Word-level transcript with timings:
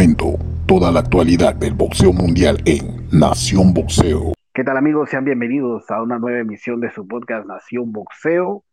Momento, 0.00 0.38
toda 0.66 0.90
la 0.90 1.00
actualidad 1.00 1.54
del 1.56 1.74
boxeo 1.74 2.10
mundial 2.14 2.56
en 2.64 3.06
Nación 3.12 3.74
Boxeo. 3.74 4.32
¿Qué 4.54 4.64
tal 4.64 4.78
amigos? 4.78 5.10
Sean 5.10 5.26
bienvenidos 5.26 5.90
a 5.90 6.00
una 6.00 6.18
nueva 6.18 6.38
emisión 6.38 6.80
de 6.80 6.90
su 6.90 7.06
podcast 7.06 7.46
Nación 7.46 7.92
Boxeo. 7.92 8.64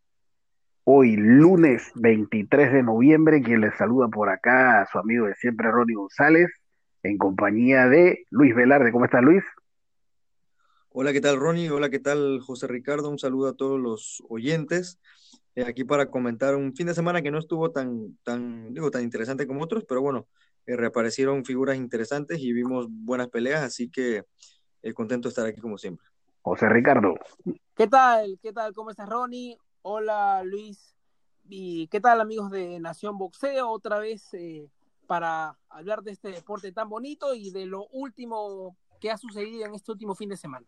Hoy, 0.86 1.18
lunes 1.18 1.92
23 1.96 2.72
de 2.72 2.82
noviembre, 2.82 3.42
quien 3.42 3.60
les 3.60 3.76
saluda 3.76 4.08
por 4.08 4.30
acá 4.30 4.82
a 4.82 4.86
su 4.86 5.00
amigo 5.00 5.26
de 5.26 5.36
siempre, 5.36 5.70
Ronnie 5.70 5.98
González, 5.98 6.50
en 7.04 7.18
compañía 7.18 7.90
de 7.90 8.24
Luis 8.30 8.56
Velarde. 8.56 8.94
¿Cómo 8.94 9.04
estás, 9.04 9.22
Luis? 9.22 9.44
Hola, 10.92 11.12
¿qué 11.12 11.20
tal, 11.20 11.36
Ronnie? 11.36 11.70
Hola, 11.70 11.90
¿qué 11.90 12.00
tal, 12.00 12.40
José 12.40 12.68
Ricardo? 12.68 13.10
Un 13.10 13.20
saludo 13.20 13.50
a 13.50 13.54
todos 13.58 13.82
los 13.82 14.24
oyentes. 14.30 14.98
Eh, 15.56 15.66
aquí 15.68 15.84
para 15.84 16.10
comentar 16.10 16.56
un 16.56 16.74
fin 16.74 16.88
de 16.88 16.94
semana 16.94 17.22
que 17.22 17.32
no 17.32 17.40
estuvo 17.40 17.72
tan, 17.72 18.18
tan, 18.24 18.74
digo, 18.74 18.92
tan 18.92 19.04
interesante 19.04 19.46
como 19.46 19.62
otros, 19.62 19.84
pero 19.84 20.02
bueno, 20.02 20.26
reaparecieron 20.76 21.46
figuras 21.46 21.78
interesantes 21.78 22.40
y 22.40 22.52
vimos 22.52 22.88
buenas 22.90 23.30
peleas, 23.30 23.64
así 23.64 23.90
que 23.90 24.24
eh, 24.82 24.94
contento 24.94 25.28
de 25.28 25.32
estar 25.32 25.46
aquí 25.46 25.62
como 25.62 25.78
siempre. 25.78 26.06
José 26.42 26.70
Ricardo. 26.70 27.16
¿Qué 27.76 27.88
tal? 27.88 28.40
¿Qué 28.42 28.54
tal? 28.54 28.74
¿Cómo 28.74 28.90
estás, 28.90 29.08
Ronnie? 29.08 29.58
Hola, 29.82 30.44
Luis. 30.44 30.96
¿Y 31.50 31.88
qué 31.88 32.02
tal, 32.02 32.20
amigos 32.22 32.52
de 32.52 32.80
Nación 32.80 33.18
Boxeo? 33.18 33.70
Otra 33.70 34.00
vez 34.00 34.34
eh, 34.34 34.70
para 35.08 35.58
hablar 35.70 36.04
de 36.04 36.12
este 36.12 36.30
deporte 36.30 36.72
tan 36.72 36.90
bonito 36.90 37.34
y 37.34 37.52
de 37.52 37.66
lo 37.66 37.88
último 37.88 38.78
que 39.00 39.12
ha 39.12 39.18
sucedido 39.18 39.66
en 39.66 39.74
este 39.74 39.92
último 39.92 40.16
fin 40.16 40.30
de 40.30 40.38
semana. 40.38 40.66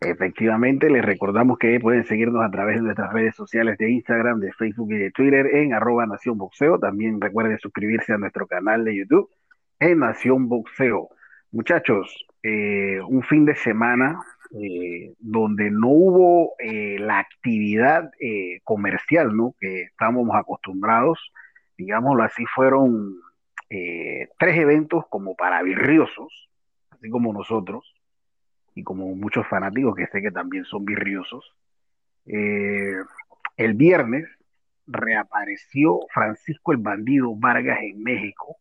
Efectivamente, 0.00 0.90
les 0.90 1.04
recordamos 1.04 1.58
que 1.58 1.78
pueden 1.80 2.04
seguirnos 2.04 2.44
a 2.44 2.50
través 2.50 2.76
de 2.76 2.82
nuestras 2.82 3.12
redes 3.12 3.34
sociales 3.34 3.78
de 3.78 3.90
Instagram, 3.90 4.40
de 4.40 4.52
Facebook 4.52 4.92
y 4.92 4.98
de 4.98 5.10
Twitter 5.10 5.46
en 5.46 5.72
arroba 5.72 6.06
Nación 6.06 6.36
Boxeo. 6.36 6.78
También 6.78 7.20
recuerden 7.20 7.58
suscribirse 7.58 8.12
a 8.12 8.18
nuestro 8.18 8.46
canal 8.46 8.84
de 8.84 8.96
YouTube 8.96 9.30
en 9.80 10.00
Nación 10.00 10.48
Boxeo. 10.48 11.08
Muchachos, 11.52 12.26
eh, 12.42 13.00
un 13.08 13.22
fin 13.22 13.44
de 13.44 13.54
semana 13.54 14.20
eh, 14.60 15.14
donde 15.18 15.70
no 15.70 15.88
hubo 15.88 16.54
eh, 16.58 16.96
la 16.98 17.18
actividad 17.18 18.10
eh, 18.20 18.60
comercial 18.64 19.36
¿no? 19.36 19.54
que 19.58 19.82
estábamos 19.82 20.28
acostumbrados, 20.34 21.32
digámoslo 21.76 22.22
así, 22.22 22.44
fueron 22.54 23.16
eh, 23.70 24.28
tres 24.38 24.56
eventos 24.58 25.06
como 25.08 25.34
para 25.34 25.62
virriosos, 25.62 26.48
así 26.90 27.10
como 27.10 27.32
nosotros, 27.32 27.94
y 28.74 28.82
como 28.82 29.14
muchos 29.14 29.46
fanáticos 29.46 29.94
que 29.94 30.06
sé 30.08 30.20
que 30.20 30.30
también 30.30 30.64
son 30.64 30.84
virriosos. 30.84 31.54
Eh, 32.26 32.96
el 33.56 33.74
viernes 33.74 34.28
reapareció 34.86 36.00
Francisco 36.12 36.72
el 36.72 36.78
Bandido 36.78 37.34
Vargas 37.36 37.78
en 37.82 38.02
México, 38.02 38.56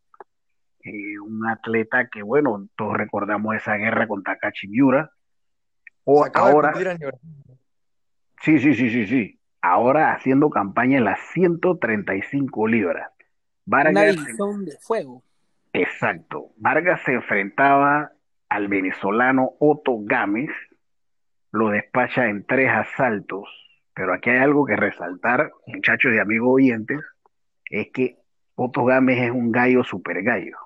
eh, 0.84 1.20
un 1.20 1.48
atleta 1.48 2.08
que, 2.10 2.22
bueno, 2.22 2.68
todos 2.76 2.96
recordamos 2.96 3.56
esa 3.56 3.76
guerra 3.76 4.08
con 4.08 4.24
Takashi 4.24 4.68
Miura. 4.68 5.12
O 6.06 6.26
ahora, 6.34 6.74
sí, 8.42 8.60
sí, 8.60 8.74
sí, 8.74 8.90
sí, 8.90 9.08
sí. 9.08 9.40
Ahora 9.62 10.14
haciendo 10.14 10.50
campaña 10.50 10.98
en 10.98 11.06
las 11.06 11.20
135 11.32 12.68
libras. 12.68 13.10
Vargas, 13.66 14.18
Una 14.38 14.66
de 14.66 14.78
fuego. 14.82 15.24
Exacto. 15.72 16.52
Vargas 16.58 17.02
se 17.06 17.14
enfrentaba 17.14 18.12
al 18.50 18.68
venezolano 18.68 19.52
Otto 19.60 19.98
Gámez, 20.02 20.50
lo 21.52 21.70
despacha 21.70 22.28
en 22.28 22.46
tres 22.46 22.70
asaltos, 22.70 23.48
pero 23.94 24.14
aquí 24.14 24.32
hay 24.32 24.40
algo 24.40 24.66
que 24.66 24.76
resaltar, 24.76 25.52
muchachos 25.68 26.14
y 26.14 26.20
amigos 26.20 26.50
oyentes, 26.54 27.00
es 27.70 27.90
que 27.92 28.18
Otto 28.56 28.86
Gámez 28.86 29.20
es 29.20 29.32
un 29.32 29.52
gallo 29.52 29.84
super 29.84 30.22
gallo. 30.24 30.58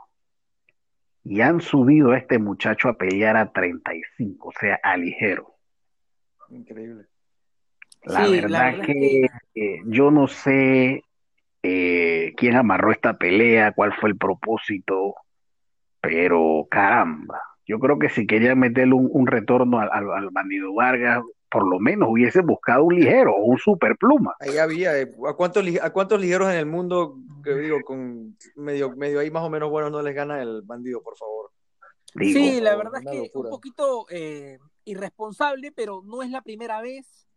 Y 1.24 1.42
han 1.42 1.60
subido 1.60 2.12
a 2.12 2.18
este 2.18 2.40
muchacho 2.40 2.88
a 2.88 2.98
pelear 2.98 3.36
a 3.36 3.52
35, 3.52 4.48
o 4.48 4.52
sea, 4.58 4.80
a 4.82 4.96
ligero. 4.96 5.56
Increíble. 6.50 7.06
La, 8.04 8.26
sí, 8.26 8.32
verdad, 8.32 8.50
la 8.50 8.72
verdad 8.72 8.86
que, 8.86 9.28
que, 9.54 9.76
eh, 9.76 9.82
yo 9.88 10.12
no 10.12 10.28
sé 10.28 11.04
eh, 11.64 12.34
quién 12.38 12.56
amarró 12.56 12.92
esta 12.92 13.18
pelea, 13.18 13.74
cuál 13.74 13.94
fue 13.94 14.10
el 14.10 14.18
propósito, 14.18 15.16
pero 16.00 16.66
caramba, 16.70 17.42
yo 17.68 17.80
creo 17.80 18.00
que 18.00 18.10
si 18.10 18.26
querían 18.26 18.60
meterle 18.60 18.96
un, 18.96 19.10
un 19.12 19.28
retorno 19.28 19.80
al, 19.80 19.90
al, 19.92 20.10
al, 20.12 20.30
bandido 20.30 20.74
Vargas, 20.74 21.22
por 21.50 21.68
lo 21.68 21.80
menos 21.80 22.10
hubiese 22.10 22.42
buscado 22.42 22.84
un 22.84 22.96
ligero 22.96 23.34
o 23.34 23.44
un 23.44 23.58
super 23.58 23.98
pluma. 23.98 24.36
Ahí 24.40 24.58
había, 24.58 25.00
eh, 25.00 25.12
¿a 25.28 25.34
cuántos, 25.34 25.66
¿a 25.82 25.90
cuántos 25.92 26.20
ligeros 26.20 26.50
en 26.50 26.58
el 26.58 26.66
mundo, 26.66 27.18
que 27.44 27.56
digo, 27.56 27.82
con 27.84 28.38
medio, 28.56 28.96
medio 28.96 29.20
ahí 29.20 29.32
más 29.32 29.44
o 29.44 29.50
menos 29.50 29.70
bueno 29.70 29.90
no 29.90 30.02
les 30.02 30.16
gana 30.16 30.42
el 30.42 30.62
bandido, 30.64 31.02
por 31.02 31.18
favor? 31.18 31.52
Digo, 32.16 32.40
sí, 32.40 32.62
la 32.62 32.76
verdad 32.76 33.02
es 33.02 33.12
que 33.12 33.24
locura. 33.26 33.50
un 33.50 33.56
poquito 33.56 34.06
eh, 34.10 34.60
irresponsable, 34.86 35.72
pero 35.72 36.02
no 36.06 36.24
es 36.24 36.32
la 36.32 36.42
primera 36.42 36.82
vez. 36.82 37.28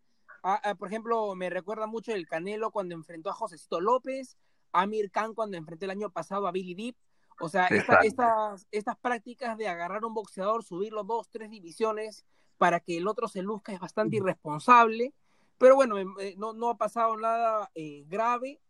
Ah, 0.42 0.60
ah, 0.64 0.74
por 0.74 0.88
ejemplo, 0.88 1.34
me 1.34 1.50
recuerda 1.50 1.86
mucho 1.86 2.12
el 2.12 2.26
Canelo 2.26 2.70
cuando 2.70 2.94
enfrentó 2.94 3.30
a 3.30 3.34
Josecito 3.34 3.80
López, 3.80 4.36
Amir 4.72 5.10
Khan 5.10 5.34
cuando 5.34 5.56
enfrentó 5.56 5.84
el 5.84 5.90
año 5.90 6.10
pasado 6.10 6.46
a 6.46 6.52
Billy 6.52 6.74
Deep. 6.74 6.96
O 7.40 7.48
sea, 7.48 7.66
esta, 7.66 8.00
estas, 8.00 8.66
estas 8.70 8.96
prácticas 8.98 9.56
de 9.56 9.68
agarrar 9.68 10.02
a 10.02 10.06
un 10.06 10.14
boxeador, 10.14 10.62
subirlo 10.62 11.04
dos, 11.04 11.28
tres 11.30 11.50
divisiones 11.50 12.24
para 12.58 12.80
que 12.80 12.98
el 12.98 13.08
otro 13.08 13.28
se 13.28 13.42
luzca 13.42 13.72
es 13.72 13.80
bastante 13.80 14.16
irresponsable. 14.16 15.14
Pero 15.58 15.74
bueno, 15.74 15.98
eh, 15.98 16.34
no, 16.36 16.52
no 16.52 16.70
ha 16.70 16.76
pasado 16.76 17.16
nada 17.16 17.70
eh, 17.74 18.04
grave 18.08 18.60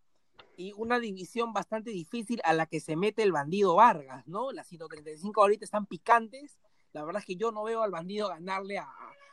y 0.57 0.73
una 0.77 1.01
división 1.01 1.53
bastante 1.53 1.91
difícil 1.91 2.41
a 2.45 2.53
la 2.53 2.67
que 2.67 2.81
se 2.81 2.97
mete 2.97 3.23
el 3.23 3.33
bandido 3.33 3.75
Vargas, 3.75 4.27
¿no? 4.27 4.53
Las 4.53 4.67
135 4.69 5.41
ahorita 5.41 5.65
están 5.65 5.87
picantes. 5.87 6.59
La 6.93 7.05
verdad 7.05 7.21
es 7.21 7.27
que 7.27 7.37
yo 7.37 7.53
no 7.53 7.65
veo 7.65 7.83
al 7.83 7.91
bandido 7.91 8.29
ganarle 8.29 8.79
a, 8.79 8.89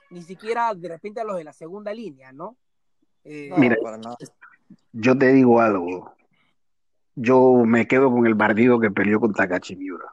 ni 0.09 0.21
siquiera 0.21 0.73
de 0.73 0.87
repente 0.87 1.21
a 1.21 1.23
los 1.23 1.35
de 1.35 1.43
la 1.43 1.53
segunda 1.53 1.93
línea, 1.93 2.31
¿no? 2.31 2.57
Eh, 3.23 3.51
Mira, 3.57 3.75
no 3.97 4.15
yo 4.93 5.17
te 5.17 5.33
digo 5.33 5.59
algo 5.59 6.13
yo 7.19 7.63
me 7.65 7.87
quedo 7.87 8.11
con 8.11 8.27
el 8.27 8.35
bandido 8.35 8.79
que 8.79 8.91
peleó 8.91 9.19
con 9.19 9.33
Takashi 9.33 9.75
Miura. 9.75 10.05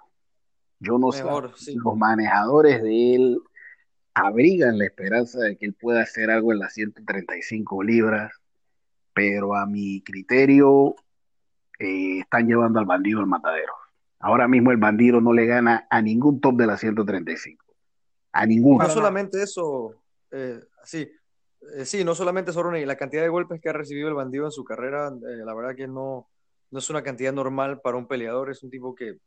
Yo 0.80 0.98
no 0.98 1.08
Mejor, 1.08 1.52
sé, 1.54 1.72
sí. 1.72 1.74
los 1.76 1.96
manejadores 1.98 2.82
de 2.82 3.14
él 3.14 3.38
abrigan 4.14 4.78
la 4.78 4.86
esperanza 4.86 5.40
de 5.40 5.56
que 5.56 5.66
él 5.66 5.74
pueda 5.74 6.00
hacer 6.00 6.30
algo 6.30 6.52
en 6.52 6.60
las 6.60 6.72
135 6.72 7.82
libras, 7.82 8.32
pero 9.12 9.54
a 9.54 9.66
mi 9.66 10.02
criterio 10.02 10.94
eh, 11.78 12.20
están 12.20 12.46
llevando 12.46 12.78
al 12.78 12.86
bandido 12.86 13.20
al 13.20 13.26
matadero. 13.26 13.74
Ahora 14.18 14.48
mismo 14.48 14.70
el 14.70 14.78
bandido 14.78 15.20
no 15.20 15.34
le 15.34 15.44
gana 15.44 15.86
a 15.90 16.00
ningún 16.00 16.40
top 16.40 16.56
de 16.56 16.66
las 16.66 16.80
135. 16.80 17.62
A 18.32 18.46
ninguno. 18.46 18.82
No 18.82 18.90
solamente 18.90 19.42
eso, 19.42 19.94
eh, 20.30 20.58
sí, 20.84 21.06
eh, 21.74 21.84
sí, 21.84 22.02
no 22.02 22.14
solamente 22.14 22.50
eso, 22.50 22.62
Ronnie, 22.62 22.86
la 22.86 22.96
cantidad 22.96 23.22
de 23.22 23.28
golpes 23.28 23.60
que 23.60 23.68
ha 23.68 23.74
recibido 23.74 24.08
el 24.08 24.14
bandido 24.14 24.46
en 24.46 24.52
su 24.52 24.64
carrera, 24.64 25.08
eh, 25.08 25.44
la 25.44 25.54
verdad 25.54 25.74
que 25.74 25.86
no, 25.86 26.28
no 26.70 26.78
es 26.78 26.90
una 26.90 27.02
cantidad 27.02 27.32
normal 27.32 27.80
para 27.80 27.96
un 27.96 28.06
peleador, 28.06 28.50
es 28.50 28.62
un 28.62 28.70
tipo 28.70 28.94
que 28.94 29.18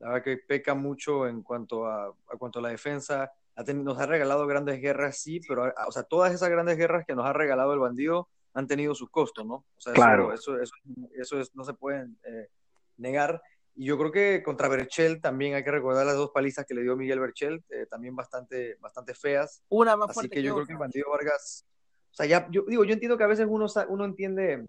la 0.00 0.08
verdad 0.08 0.24
que 0.24 0.36
peca 0.36 0.74
mucho 0.74 1.26
en 1.26 1.42
cuanto 1.42 1.86
a, 1.86 2.06
a 2.06 2.36
cuanto 2.38 2.58
a 2.58 2.62
la 2.62 2.68
defensa, 2.68 3.32
ha 3.56 3.64
tenido, 3.64 3.84
nos 3.84 3.98
ha 3.98 4.06
regalado 4.06 4.46
grandes 4.46 4.80
guerras, 4.80 5.18
sí, 5.18 5.40
pero 5.46 5.64
a, 5.64 5.86
o 5.88 5.92
sea, 5.92 6.04
todas 6.04 6.32
esas 6.32 6.48
grandes 6.48 6.76
guerras 6.76 7.04
que 7.04 7.14
nos 7.14 7.26
ha 7.26 7.32
regalado 7.32 7.72
el 7.72 7.80
bandido 7.80 8.28
han 8.54 8.66
tenido 8.66 8.94
sus 8.94 9.10
costos, 9.10 9.44
¿no? 9.44 9.54
O 9.54 9.80
sea, 9.80 9.92
claro. 9.92 10.32
eso, 10.32 10.60
eso, 10.60 10.74
eso, 10.84 11.08
eso 11.16 11.40
es, 11.40 11.54
no 11.54 11.64
se 11.64 11.74
puede 11.74 12.06
eh, 12.24 12.48
negar. 12.96 13.42
Y 13.74 13.86
yo 13.86 13.98
creo 13.98 14.10
que 14.10 14.42
contra 14.44 14.68
Berchel 14.68 15.20
también 15.20 15.54
hay 15.54 15.64
que 15.64 15.70
recordar 15.70 16.06
las 16.06 16.16
dos 16.16 16.30
palizas 16.30 16.66
que 16.66 16.74
le 16.74 16.82
dio 16.82 16.96
Miguel 16.96 17.20
Berchel, 17.20 17.64
eh, 17.70 17.86
también 17.86 18.14
bastante, 18.16 18.76
bastante 18.80 19.14
feas. 19.14 19.62
Una 19.68 19.96
más 19.96 20.10
Así 20.10 20.14
fuerte 20.14 20.36
que 20.36 20.42
yo 20.42 20.54
creo 20.54 20.66
que 20.66 20.72
el 20.72 20.78
bandido 20.78 21.10
Vargas, 21.10 21.64
o 22.10 22.14
sea, 22.14 22.26
ya, 22.26 22.48
yo 22.50 22.64
digo, 22.66 22.84
yo 22.84 22.92
entiendo 22.92 23.18
que 23.18 23.24
a 23.24 23.28
veces 23.28 23.46
uno, 23.48 23.66
uno 23.88 24.04
entiende 24.04 24.66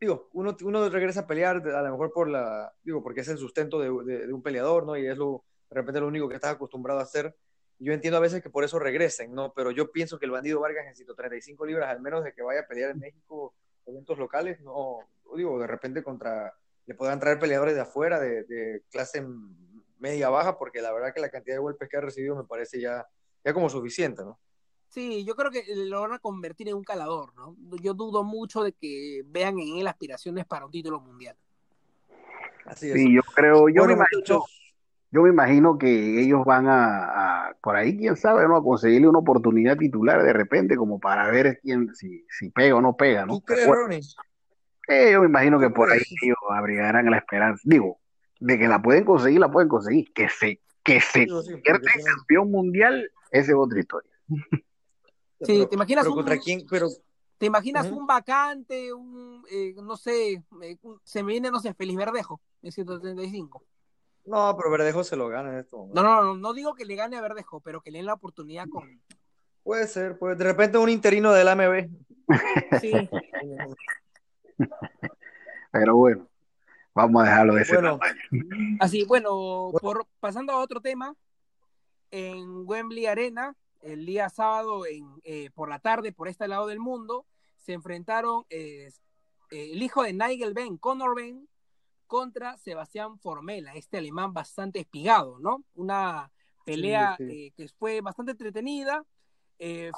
digo, 0.00 0.30
uno, 0.32 0.56
uno 0.62 0.88
regresa 0.88 1.20
a 1.20 1.26
pelear 1.26 1.56
a 1.56 1.82
lo 1.82 1.90
mejor 1.90 2.12
por 2.12 2.28
la, 2.28 2.72
digo, 2.82 3.02
porque 3.02 3.20
es 3.20 3.28
el 3.28 3.38
sustento 3.38 3.78
de, 3.78 3.90
un 3.90 4.42
peleador, 4.42 4.86
¿no? 4.86 4.96
Y 4.96 5.06
es 5.06 5.18
lo, 5.18 5.44
de 5.68 5.76
repente 5.76 6.00
lo 6.00 6.08
único 6.08 6.28
que 6.28 6.36
estás 6.36 6.54
acostumbrado 6.54 7.00
a 7.00 7.04
hacer. 7.04 7.36
Yo 7.78 7.92
entiendo 7.92 8.16
a 8.16 8.20
veces 8.20 8.42
que 8.42 8.50
por 8.50 8.64
eso 8.64 8.78
regresen, 8.78 9.34
¿no? 9.34 9.52
Pero 9.52 9.70
yo 9.70 9.92
pienso 9.92 10.18
que 10.18 10.24
el 10.24 10.32
bandido 10.32 10.60
Vargas 10.60 10.86
en 10.86 10.94
135 10.94 11.66
libras, 11.66 11.90
al 11.90 12.00
menos 12.00 12.24
de 12.24 12.32
que 12.32 12.42
vaya 12.42 12.60
a 12.60 12.66
pelear 12.66 12.90
en 12.90 12.98
México 12.98 13.54
eventos 13.86 14.18
locales, 14.18 14.60
no, 14.60 14.98
digo, 15.36 15.58
de 15.58 15.66
repente 15.66 16.02
contra, 16.02 16.54
le 16.86 16.94
podrán 16.94 17.20
traer 17.20 17.38
peleadores 17.38 17.74
de 17.74 17.80
afuera, 17.80 18.20
de, 18.20 18.44
de 18.44 18.82
clase 18.90 19.24
media 19.98 20.30
baja, 20.30 20.58
porque 20.58 20.80
la 20.80 20.92
verdad 20.92 21.12
que 21.14 21.20
la 21.20 21.30
cantidad 21.30 21.56
de 21.56 21.60
golpes 21.60 21.88
que 21.88 21.96
ha 21.96 22.00
recibido 22.00 22.36
me 22.36 22.44
parece 22.44 22.80
ya, 22.80 23.06
ya 23.44 23.52
como 23.52 23.68
suficiente, 23.68 24.22
¿no? 24.22 24.38
Sí, 24.90 25.24
yo 25.24 25.36
creo 25.36 25.52
que 25.52 25.64
lo 25.86 26.00
van 26.00 26.14
a 26.14 26.18
convertir 26.18 26.68
en 26.68 26.74
un 26.74 26.82
calador, 26.82 27.32
¿no? 27.36 27.56
Yo 27.80 27.94
dudo 27.94 28.24
mucho 28.24 28.64
de 28.64 28.72
que 28.72 29.22
vean 29.24 29.56
en 29.60 29.78
él 29.78 29.86
aspiraciones 29.86 30.44
para 30.46 30.66
un 30.66 30.72
título 30.72 31.00
mundial. 31.00 31.36
Así 32.66 32.88
es. 32.88 32.94
Sí, 32.94 33.14
yo 33.14 33.22
creo, 33.22 33.68
yo, 33.68 33.82
bueno, 33.82 33.86
me 33.86 33.92
imagino, 33.94 34.44
yo 35.12 35.22
me 35.22 35.28
imagino 35.28 35.78
que 35.78 36.20
ellos 36.20 36.44
van 36.44 36.66
a, 36.66 37.48
a, 37.48 37.54
por 37.62 37.76
ahí, 37.76 37.96
quién 37.96 38.16
sabe, 38.16 38.48
¿no? 38.48 38.56
A 38.56 38.64
conseguirle 38.64 39.06
una 39.06 39.20
oportunidad 39.20 39.76
titular 39.76 40.24
de 40.24 40.32
repente, 40.32 40.76
como 40.76 40.98
para 40.98 41.30
ver 41.30 41.60
quién, 41.62 41.94
si, 41.94 42.26
si 42.28 42.50
pega 42.50 42.74
o 42.74 42.80
no 42.80 42.96
pega, 42.96 43.26
¿no? 43.26 43.34
¿Tú 43.34 43.42
crees, 43.42 43.68
Ronnie? 43.68 44.00
Eh, 44.88 45.12
yo 45.12 45.20
me 45.20 45.26
imagino 45.26 45.60
que 45.60 45.70
por 45.70 45.88
ahí 45.88 46.02
ellos 46.22 46.36
abrigarán 46.50 47.08
la 47.08 47.18
esperanza. 47.18 47.62
Digo, 47.64 48.00
de 48.40 48.58
que 48.58 48.66
la 48.66 48.82
pueden 48.82 49.04
conseguir, 49.04 49.38
la 49.38 49.52
pueden 49.52 49.68
conseguir. 49.68 50.12
Que 50.12 50.28
se, 50.28 50.60
que 50.82 51.00
se 51.00 51.28
convierte 51.28 51.90
en 51.96 52.04
campeón 52.04 52.50
mundial, 52.50 53.08
esa 53.30 53.52
es 53.52 53.56
otra 53.56 53.78
historia. 53.78 54.10
Sí, 55.42 55.66
te 55.66 55.74
imaginas 55.74 56.06
un, 56.06 56.14
contra 56.14 56.38
quién, 56.38 56.66
pero 56.68 56.88
te 57.38 57.46
imaginas 57.46 57.90
un 57.90 58.06
vacante, 58.06 58.92
un 58.92 59.42
eh, 59.50 59.74
no 59.82 59.96
sé, 59.96 60.42
eh, 60.62 60.76
se 61.02 61.22
me 61.22 61.32
viene, 61.32 61.50
no 61.50 61.58
sé, 61.60 61.72
Feliz 61.72 61.96
Verdejo 61.96 62.40
en 62.62 62.72
135. 62.72 63.64
No, 64.26 64.54
pero 64.56 64.70
Verdejo 64.70 65.02
se 65.02 65.16
lo 65.16 65.28
gana 65.28 65.52
en 65.52 65.60
esto. 65.60 65.88
No, 65.94 66.02
no, 66.02 66.22
no, 66.22 66.34
no 66.36 66.52
digo 66.52 66.74
que 66.74 66.84
le 66.84 66.96
gane 66.96 67.16
a 67.16 67.22
Verdejo, 67.22 67.60
pero 67.60 67.80
que 67.80 67.90
le 67.90 67.98
den 67.98 68.06
la 68.06 68.14
oportunidad 68.14 68.68
con. 68.68 69.00
Puede 69.62 69.86
ser, 69.86 70.18
puede, 70.18 70.36
de 70.36 70.44
repente 70.44 70.78
un 70.78 70.90
interino 70.90 71.32
del 71.32 71.48
AMB. 71.48 71.88
Sí. 72.80 72.92
pero 75.72 75.96
bueno, 75.96 76.28
vamos 76.94 77.22
a 77.22 77.24
dejarlo 77.24 77.54
de 77.54 77.62
ese 77.62 77.74
bueno, 77.74 77.98
Así, 78.78 79.04
bueno, 79.04 79.70
por, 79.80 80.06
pasando 80.20 80.52
a 80.52 80.58
otro 80.58 80.80
tema, 80.80 81.16
en 82.10 82.68
Wembley 82.68 83.06
Arena, 83.06 83.56
el 83.82 84.06
día 84.06 84.28
sábado 84.28 84.86
en, 84.86 85.06
eh, 85.24 85.50
por 85.54 85.68
la 85.68 85.78
tarde, 85.78 86.12
por 86.12 86.28
este 86.28 86.48
lado 86.48 86.66
del 86.66 86.80
mundo, 86.80 87.26
se 87.56 87.72
enfrentaron 87.72 88.44
eh, 88.50 88.90
el 89.50 89.82
hijo 89.82 90.02
de 90.02 90.12
Nigel 90.12 90.54
Ben, 90.54 90.76
Conor 90.76 91.16
Ben, 91.16 91.48
contra 92.06 92.56
Sebastián 92.58 93.18
Formela, 93.18 93.74
este 93.74 93.98
alemán 93.98 94.32
bastante 94.32 94.80
espigado, 94.80 95.38
¿no? 95.38 95.64
Una 95.74 96.32
pelea 96.64 97.16
eh, 97.20 97.52
que 97.56 97.68
fue 97.68 98.00
bastante 98.00 98.32
entretenida. 98.32 99.04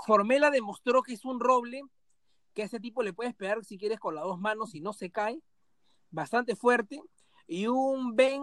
Formela 0.05 0.50
demostró 0.50 1.02
que 1.02 1.14
es 1.14 1.25
un 1.25 1.40
roble, 1.40 1.82
que 2.52 2.62
a 2.62 2.64
ese 2.67 2.81
tipo 2.81 3.02
le 3.02 3.12
puedes 3.12 3.35
pegar 3.35 3.64
si 3.64 3.78
quieres 3.78 3.99
con 3.99 4.14
las 4.14 4.25
dos 4.25 4.38
manos 4.38 4.75
y 4.75 4.81
no 4.81 4.93
se 4.93 5.11
cae, 5.11 5.40
bastante 6.11 6.55
fuerte. 6.56 7.00
Y 7.46 7.67
un 7.69 8.14
Ben 8.14 8.43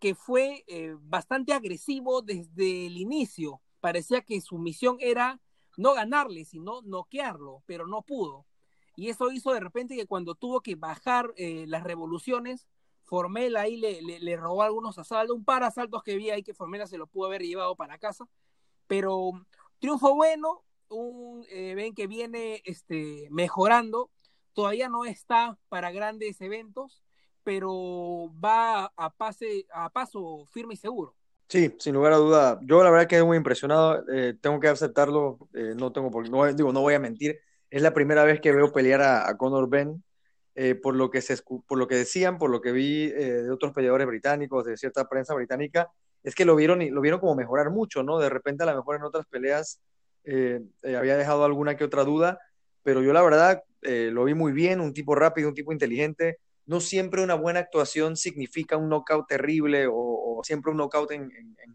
que 0.00 0.14
fue 0.14 0.64
bastante 1.02 1.52
agresivo 1.52 2.22
desde 2.22 2.86
el 2.86 2.96
inicio, 2.96 3.60
parecía 3.86 4.20
que 4.22 4.40
su 4.40 4.58
misión 4.58 4.96
era 4.98 5.40
no 5.76 5.94
ganarle, 5.94 6.44
sino 6.44 6.82
noquearlo, 6.82 7.62
pero 7.66 7.86
no 7.86 8.02
pudo. 8.02 8.44
Y 8.96 9.10
eso 9.10 9.30
hizo 9.30 9.52
de 9.52 9.60
repente 9.60 9.94
que 9.94 10.08
cuando 10.08 10.34
tuvo 10.34 10.60
que 10.60 10.74
bajar 10.74 11.32
eh, 11.36 11.66
las 11.68 11.84
revoluciones, 11.84 12.66
Formela 13.04 13.60
ahí 13.60 13.76
le, 13.76 14.02
le, 14.02 14.36
robó 14.36 14.64
algunos 14.64 14.98
asaltos, 14.98 15.36
un 15.36 15.44
par 15.44 15.60
de 15.60 15.68
asaltos 15.68 16.02
que 16.02 16.16
vi 16.16 16.30
ahí 16.30 16.42
que 16.42 16.52
Formela 16.52 16.88
se 16.88 16.98
lo 16.98 17.06
pudo 17.06 17.26
haber 17.26 17.42
llevado 17.42 17.76
para 17.76 17.96
casa. 17.96 18.28
Pero 18.88 19.30
triunfo 19.78 20.16
bueno, 20.16 20.64
un 20.88 21.46
eh, 21.48 21.76
ven 21.76 21.94
que 21.94 22.08
viene 22.08 22.62
este, 22.64 23.28
mejorando, 23.30 24.10
todavía 24.52 24.88
no 24.88 25.04
está 25.04 25.60
para 25.68 25.92
grandes 25.92 26.40
eventos, 26.40 27.04
pero 27.44 28.32
va 28.44 28.92
a, 28.96 29.10
pase, 29.10 29.64
a 29.72 29.90
paso 29.90 30.44
firme 30.46 30.74
y 30.74 30.76
seguro. 30.76 31.15
Sí, 31.48 31.72
sin 31.78 31.94
lugar 31.94 32.12
a 32.12 32.16
duda. 32.16 32.58
Yo 32.62 32.82
la 32.82 32.90
verdad 32.90 33.06
quedé 33.06 33.22
muy 33.22 33.36
impresionado. 33.36 34.04
Eh, 34.12 34.34
tengo 34.40 34.58
que 34.58 34.68
aceptarlo. 34.68 35.38
Eh, 35.54 35.74
no 35.76 35.92
tengo 35.92 36.10
por, 36.10 36.28
no, 36.28 36.52
digo, 36.52 36.72
no 36.72 36.80
voy 36.80 36.94
a 36.94 36.98
mentir. 36.98 37.38
Es 37.70 37.82
la 37.82 37.94
primera 37.94 38.24
vez 38.24 38.40
que 38.40 38.52
veo 38.52 38.72
pelear 38.72 39.02
a, 39.02 39.36
Conor 39.36 39.68
Ben. 39.68 40.02
Eh, 40.56 40.74
por 40.74 40.96
lo 40.96 41.10
que 41.10 41.20
se 41.20 41.36
por 41.66 41.78
lo 41.78 41.86
que 41.86 41.96
decían, 41.96 42.38
por 42.38 42.50
lo 42.50 42.62
que 42.62 42.72
vi 42.72 43.10
de 43.10 43.50
otros 43.50 43.72
peleadores 43.74 44.06
británicos, 44.06 44.64
de 44.64 44.76
cierta 44.78 45.06
prensa 45.06 45.34
británica, 45.34 45.90
es 46.22 46.34
que 46.34 46.46
lo 46.46 46.56
vieron 46.56 46.80
y 46.80 46.90
lo 46.90 47.02
vieron 47.02 47.20
como 47.20 47.34
mejorar 47.34 47.70
mucho, 47.70 48.02
¿no? 48.02 48.18
De 48.18 48.30
repente 48.30 48.62
a 48.62 48.66
lo 48.66 48.74
mejor 48.74 48.96
en 48.96 49.02
otras 49.02 49.26
peleas 49.26 49.80
había 50.24 51.16
dejado 51.18 51.44
alguna 51.44 51.76
que 51.76 51.84
otra 51.84 52.04
duda, 52.04 52.40
pero 52.82 53.02
yo 53.02 53.12
la 53.12 53.22
verdad 53.22 53.62
lo 53.82 54.24
vi 54.24 54.32
muy 54.32 54.52
bien, 54.52 54.80
un 54.80 54.94
tipo 54.94 55.14
rápido, 55.14 55.50
un 55.50 55.54
tipo 55.54 55.72
inteligente, 55.72 56.38
no 56.66 56.80
siempre 56.80 57.22
una 57.22 57.34
buena 57.34 57.60
actuación 57.60 58.16
significa 58.16 58.76
un 58.76 58.88
knockout 58.88 59.28
terrible 59.28 59.86
o, 59.90 60.40
siempre 60.44 60.72
un 60.72 60.78
knockout 60.78 61.12
en, 61.12 61.30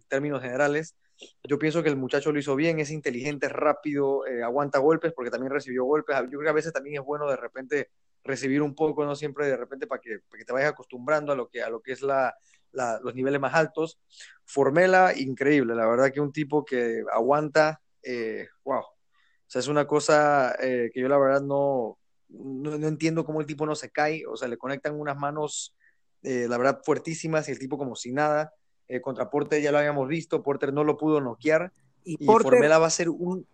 términos 0.07 0.41
generales. 0.41 0.95
Yo 1.43 1.57
pienso 1.57 1.81
que 1.81 1.89
el 1.89 1.95
muchacho 1.95 2.31
lo 2.31 2.39
hizo 2.39 2.55
bien, 2.55 2.79
es 2.79 2.91
inteligente, 2.91 3.47
rápido, 3.47 4.27
eh, 4.27 4.43
aguanta 4.43 4.79
golpes 4.79 5.13
porque 5.13 5.31
también 5.31 5.53
recibió 5.53 5.85
golpes. 5.85 6.15
Yo 6.23 6.29
creo 6.29 6.41
que 6.41 6.49
a 6.49 6.53
veces 6.53 6.73
también 6.73 6.99
es 6.99 7.05
bueno 7.05 7.29
de 7.29 7.37
repente 7.37 7.89
recibir 8.23 8.61
un 8.61 8.75
poco, 8.75 9.05
no 9.05 9.15
siempre 9.15 9.47
de 9.47 9.57
repente 9.57 9.87
para 9.87 10.01
que, 10.01 10.19
te 10.45 10.53
vayas 10.53 10.71
acostumbrando 10.71 11.31
a 11.31 11.35
lo 11.35 11.47
que, 11.47 11.61
a 11.63 11.69
lo 11.69 11.81
que 11.81 11.93
es 11.93 12.01
la, 12.01 12.35
los 12.73 13.15
niveles 13.15 13.39
más 13.39 13.53
altos. 13.53 13.99
Formela, 14.45 15.13
increíble, 15.15 15.75
la 15.75 15.87
verdad 15.87 16.11
que 16.11 16.19
un 16.19 16.33
tipo 16.33 16.65
que 16.65 17.03
aguanta, 17.11 17.81
eh, 18.03 18.47
wow. 18.65 18.81
O 18.81 19.53
sea, 19.53 19.59
es 19.59 19.67
una 19.67 19.85
cosa 19.85 20.55
eh, 20.59 20.91
que 20.93 21.01
yo 21.01 21.07
la 21.07 21.17
verdad 21.17 21.41
no, 21.41 21.97
no, 22.31 22.87
entiendo 22.87 23.25
cómo 23.25 23.41
el 23.41 23.47
tipo 23.47 23.65
no 23.65 23.75
se 23.75 23.89
cae, 23.89 24.25
o 24.25 24.35
sea, 24.35 24.47
le 24.47 24.57
conectan 24.57 24.99
unas 24.99 25.17
manos, 25.17 25.75
eh, 26.23 26.47
la 26.49 26.57
verdad, 26.57 26.81
fuertísimas 26.83 27.47
y 27.47 27.51
el 27.51 27.59
tipo 27.59 27.77
como 27.77 27.95
si 27.95 28.11
nada. 28.11 28.53
Eh, 28.87 28.99
contra 28.99 29.29
Porter 29.29 29.61
ya 29.61 29.71
lo 29.71 29.77
habíamos 29.77 30.07
visto, 30.07 30.43
Porter 30.43 30.73
no 30.73 30.83
lo 30.83 30.97
pudo 30.97 31.21
noquear 31.21 31.71
y, 32.03 32.17
Formela 32.25 32.77
va 32.77 32.87
a 32.87 32.91
ser 32.91 33.09
un... 33.09 33.45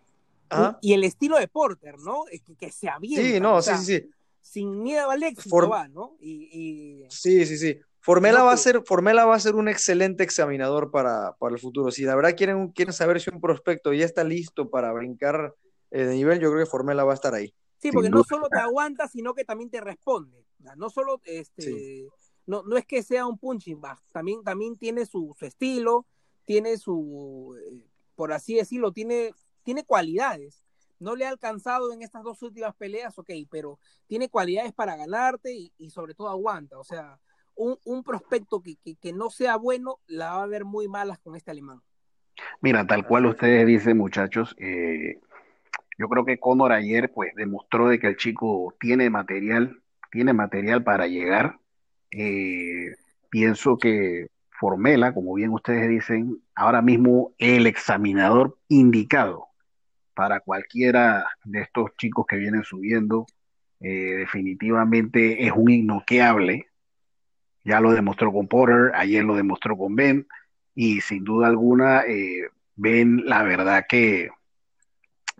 ¿Ah? 0.50 0.78
Y 0.80 0.94
el 0.94 1.04
estilo 1.04 1.38
de 1.38 1.46
Porter, 1.46 1.98
¿no? 1.98 2.24
Que, 2.44 2.56
que 2.56 2.72
se 2.72 2.88
avienta. 2.88 3.22
Sí, 3.22 3.40
no, 3.40 3.62
sí, 3.62 3.70
sí, 3.78 3.84
sí. 3.84 4.10
Sin 4.40 4.82
miedo 4.82 5.10
al 5.10 5.22
éxito 5.22 5.68
va, 5.68 5.88
¿no? 5.88 6.16
Y, 6.20 7.04
Sí, 7.10 7.44
sí, 7.44 7.58
sí. 7.58 7.78
Formela, 8.00 8.42
va 8.42 8.52
a 8.52 8.56
ser, 8.56 8.82
Formela 8.86 9.26
va 9.26 9.34
a 9.34 9.40
ser 9.40 9.54
un 9.54 9.68
excelente 9.68 10.24
examinador 10.24 10.90
para, 10.90 11.36
para, 11.38 11.54
el 11.54 11.60
futuro. 11.60 11.90
Si 11.90 12.04
la 12.04 12.16
verdad 12.16 12.34
quieren, 12.34 12.68
quieren 12.68 12.94
saber 12.94 13.20
si 13.20 13.28
un 13.28 13.40
prospecto 13.40 13.92
ya 13.92 14.06
está 14.06 14.24
listo 14.24 14.70
para 14.70 14.90
brincar 14.92 15.54
eh, 15.90 16.04
de 16.04 16.14
nivel, 16.14 16.40
yo 16.40 16.50
creo 16.50 16.64
que 16.64 16.70
Formela 16.70 17.04
va 17.04 17.12
a 17.12 17.14
estar 17.14 17.34
ahí. 17.34 17.52
Sí, 17.78 17.92
porque 17.92 18.10
no 18.10 18.24
solo 18.24 18.48
te 18.48 18.58
aguanta, 18.58 19.06
sino 19.08 19.34
que 19.34 19.44
también 19.44 19.70
te 19.70 19.80
responde. 19.80 20.44
No 20.76 20.90
solo, 20.90 21.20
este, 21.24 22.08
no, 22.46 22.62
no 22.64 22.76
es 22.76 22.84
que 22.84 23.02
sea 23.02 23.26
un 23.26 23.38
punching 23.38 23.80
bag, 23.80 23.98
también, 24.12 24.42
también 24.42 24.76
tiene 24.76 25.06
su, 25.06 25.36
estilo, 25.40 26.06
tiene 26.44 26.76
su, 26.76 27.56
eh, 27.58 27.84
por 28.16 28.32
así 28.32 28.54
decirlo, 28.54 28.92
tiene, 28.92 29.32
tiene 29.62 29.84
cualidades. 29.84 30.64
No 30.98 31.14
le 31.14 31.26
ha 31.26 31.28
alcanzado 31.28 31.92
en 31.92 32.02
estas 32.02 32.24
dos 32.24 32.42
últimas 32.42 32.74
peleas, 32.74 33.16
ok, 33.18 33.30
pero 33.48 33.78
tiene 34.08 34.28
cualidades 34.28 34.72
para 34.72 34.96
ganarte 34.96 35.54
y, 35.54 35.90
sobre 35.90 36.14
todo 36.14 36.28
aguanta. 36.28 36.78
O 36.78 36.84
sea, 36.84 37.20
un, 37.54 38.02
prospecto 38.02 38.60
que, 38.60 38.76
que, 39.00 39.12
no 39.12 39.30
sea 39.30 39.56
bueno 39.56 40.00
la 40.06 40.34
va 40.34 40.42
a 40.42 40.46
ver 40.46 40.64
muy 40.64 40.88
malas 40.88 41.20
con 41.20 41.36
este 41.36 41.52
alemán. 41.52 41.80
Mira, 42.60 42.86
tal 42.86 43.06
cual 43.06 43.26
ustedes 43.26 43.66
dicen, 43.66 43.96
muchachos, 43.96 44.56
eh, 44.58 45.20
yo 45.98 46.08
creo 46.08 46.24
que 46.24 46.38
Conor 46.38 46.72
ayer 46.72 47.12
pues 47.12 47.34
demostró 47.34 47.88
de 47.88 47.98
que 47.98 48.06
el 48.06 48.16
chico 48.16 48.74
tiene 48.80 49.10
material, 49.10 49.82
tiene 50.12 50.32
material 50.32 50.84
para 50.84 51.08
llegar. 51.08 51.58
Eh, 52.12 52.94
pienso 53.28 53.76
que 53.78 54.28
Formela, 54.50 55.12
como 55.12 55.34
bien 55.34 55.50
ustedes 55.50 55.88
dicen, 55.88 56.40
ahora 56.54 56.82
mismo 56.82 57.32
el 57.38 57.66
examinador 57.66 58.56
indicado 58.68 59.48
para 60.14 60.40
cualquiera 60.40 61.26
de 61.44 61.62
estos 61.62 61.90
chicos 61.96 62.26
que 62.26 62.36
vienen 62.36 62.62
subiendo, 62.62 63.26
eh, 63.80 64.16
definitivamente 64.18 65.46
es 65.46 65.52
un 65.54 65.70
innoqueable. 65.70 66.66
Ya 67.64 67.80
lo 67.80 67.92
demostró 67.92 68.32
con 68.32 68.48
Porter, 68.48 68.92
ayer 68.94 69.24
lo 69.24 69.34
demostró 69.34 69.76
con 69.76 69.94
Ben, 69.94 70.26
y 70.74 71.00
sin 71.00 71.24
duda 71.24 71.48
alguna, 71.48 72.02
eh, 72.02 72.48
Ben, 72.76 73.24
la 73.26 73.42
verdad 73.42 73.84
que 73.88 74.30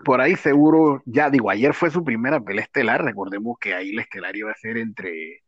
por 0.05 0.21
ahí 0.21 0.37
seguro, 0.37 1.03
ya 1.07 1.31
digo, 1.31 1.51
ayer 1.51 1.75
fue 1.75 1.91
su 1.91 2.05
primera 2.05 2.41
pelea 2.41 2.65
estelar, 2.65 3.05
recordemos 3.05 3.59
que 3.59 3.75
ahí 3.75 3.93
la 3.93 4.03
estelar 4.03 4.37
iba 4.37 4.51
a 4.51 4.55
ser 4.55 4.79
entre 4.79 5.43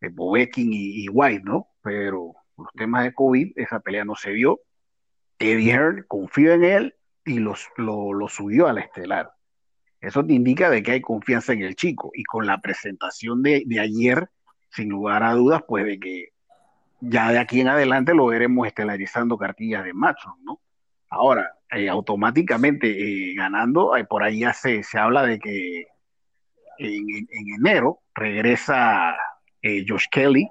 eh, 0.00 0.08
Bobekin 0.10 0.68
y, 0.72 1.08
White, 1.08 1.42
¿no? 1.44 1.68
Pero 1.82 2.34
los 2.56 2.72
temas 2.74 3.04
de 3.04 3.14
COVID, 3.14 3.52
esa 3.56 3.80
pelea 3.80 4.04
no 4.04 4.14
se 4.14 4.30
dio. 4.32 4.60
Eddie 5.38 5.72
Hearn 5.72 6.04
confió 6.08 6.52
en 6.52 6.64
él 6.64 6.94
y 7.24 7.38
lo, 7.38 7.54
subió 8.28 8.66
a 8.66 8.72
la 8.72 8.80
estelar. 8.80 9.32
Eso 10.00 10.24
te 10.24 10.32
indica 10.32 10.70
de 10.70 10.82
que 10.82 10.92
hay 10.92 11.00
confianza 11.00 11.52
en 11.52 11.62
el 11.62 11.76
chico. 11.76 12.10
Y 12.14 12.24
con 12.24 12.46
la 12.46 12.60
presentación 12.60 13.42
de, 13.42 13.64
ayer, 13.80 14.30
sin 14.70 14.88
lugar 14.88 15.22
a 15.22 15.34
dudas, 15.34 15.62
pues 15.66 15.84
de 15.84 15.98
que 15.98 16.28
ya 17.00 17.30
de 17.30 17.38
aquí 17.38 17.60
en 17.60 17.68
adelante 17.68 18.14
lo 18.14 18.26
veremos 18.26 18.66
estelarizando 18.66 19.38
cartillas 19.38 19.84
de 19.84 19.94
macho, 19.94 20.34
¿no? 20.42 20.60
Ahora, 21.10 21.57
eh, 21.70 21.88
automáticamente 21.88 22.88
eh, 22.88 23.34
ganando, 23.34 23.94
eh, 23.96 24.04
por 24.04 24.22
ahí 24.22 24.40
ya 24.40 24.54
se, 24.54 24.82
se 24.82 24.98
habla 24.98 25.24
de 25.24 25.38
que 25.38 25.86
en, 26.78 27.28
enero 27.58 28.00
regresa 28.14 29.14
Josh 29.86 30.06
Kelly 30.10 30.50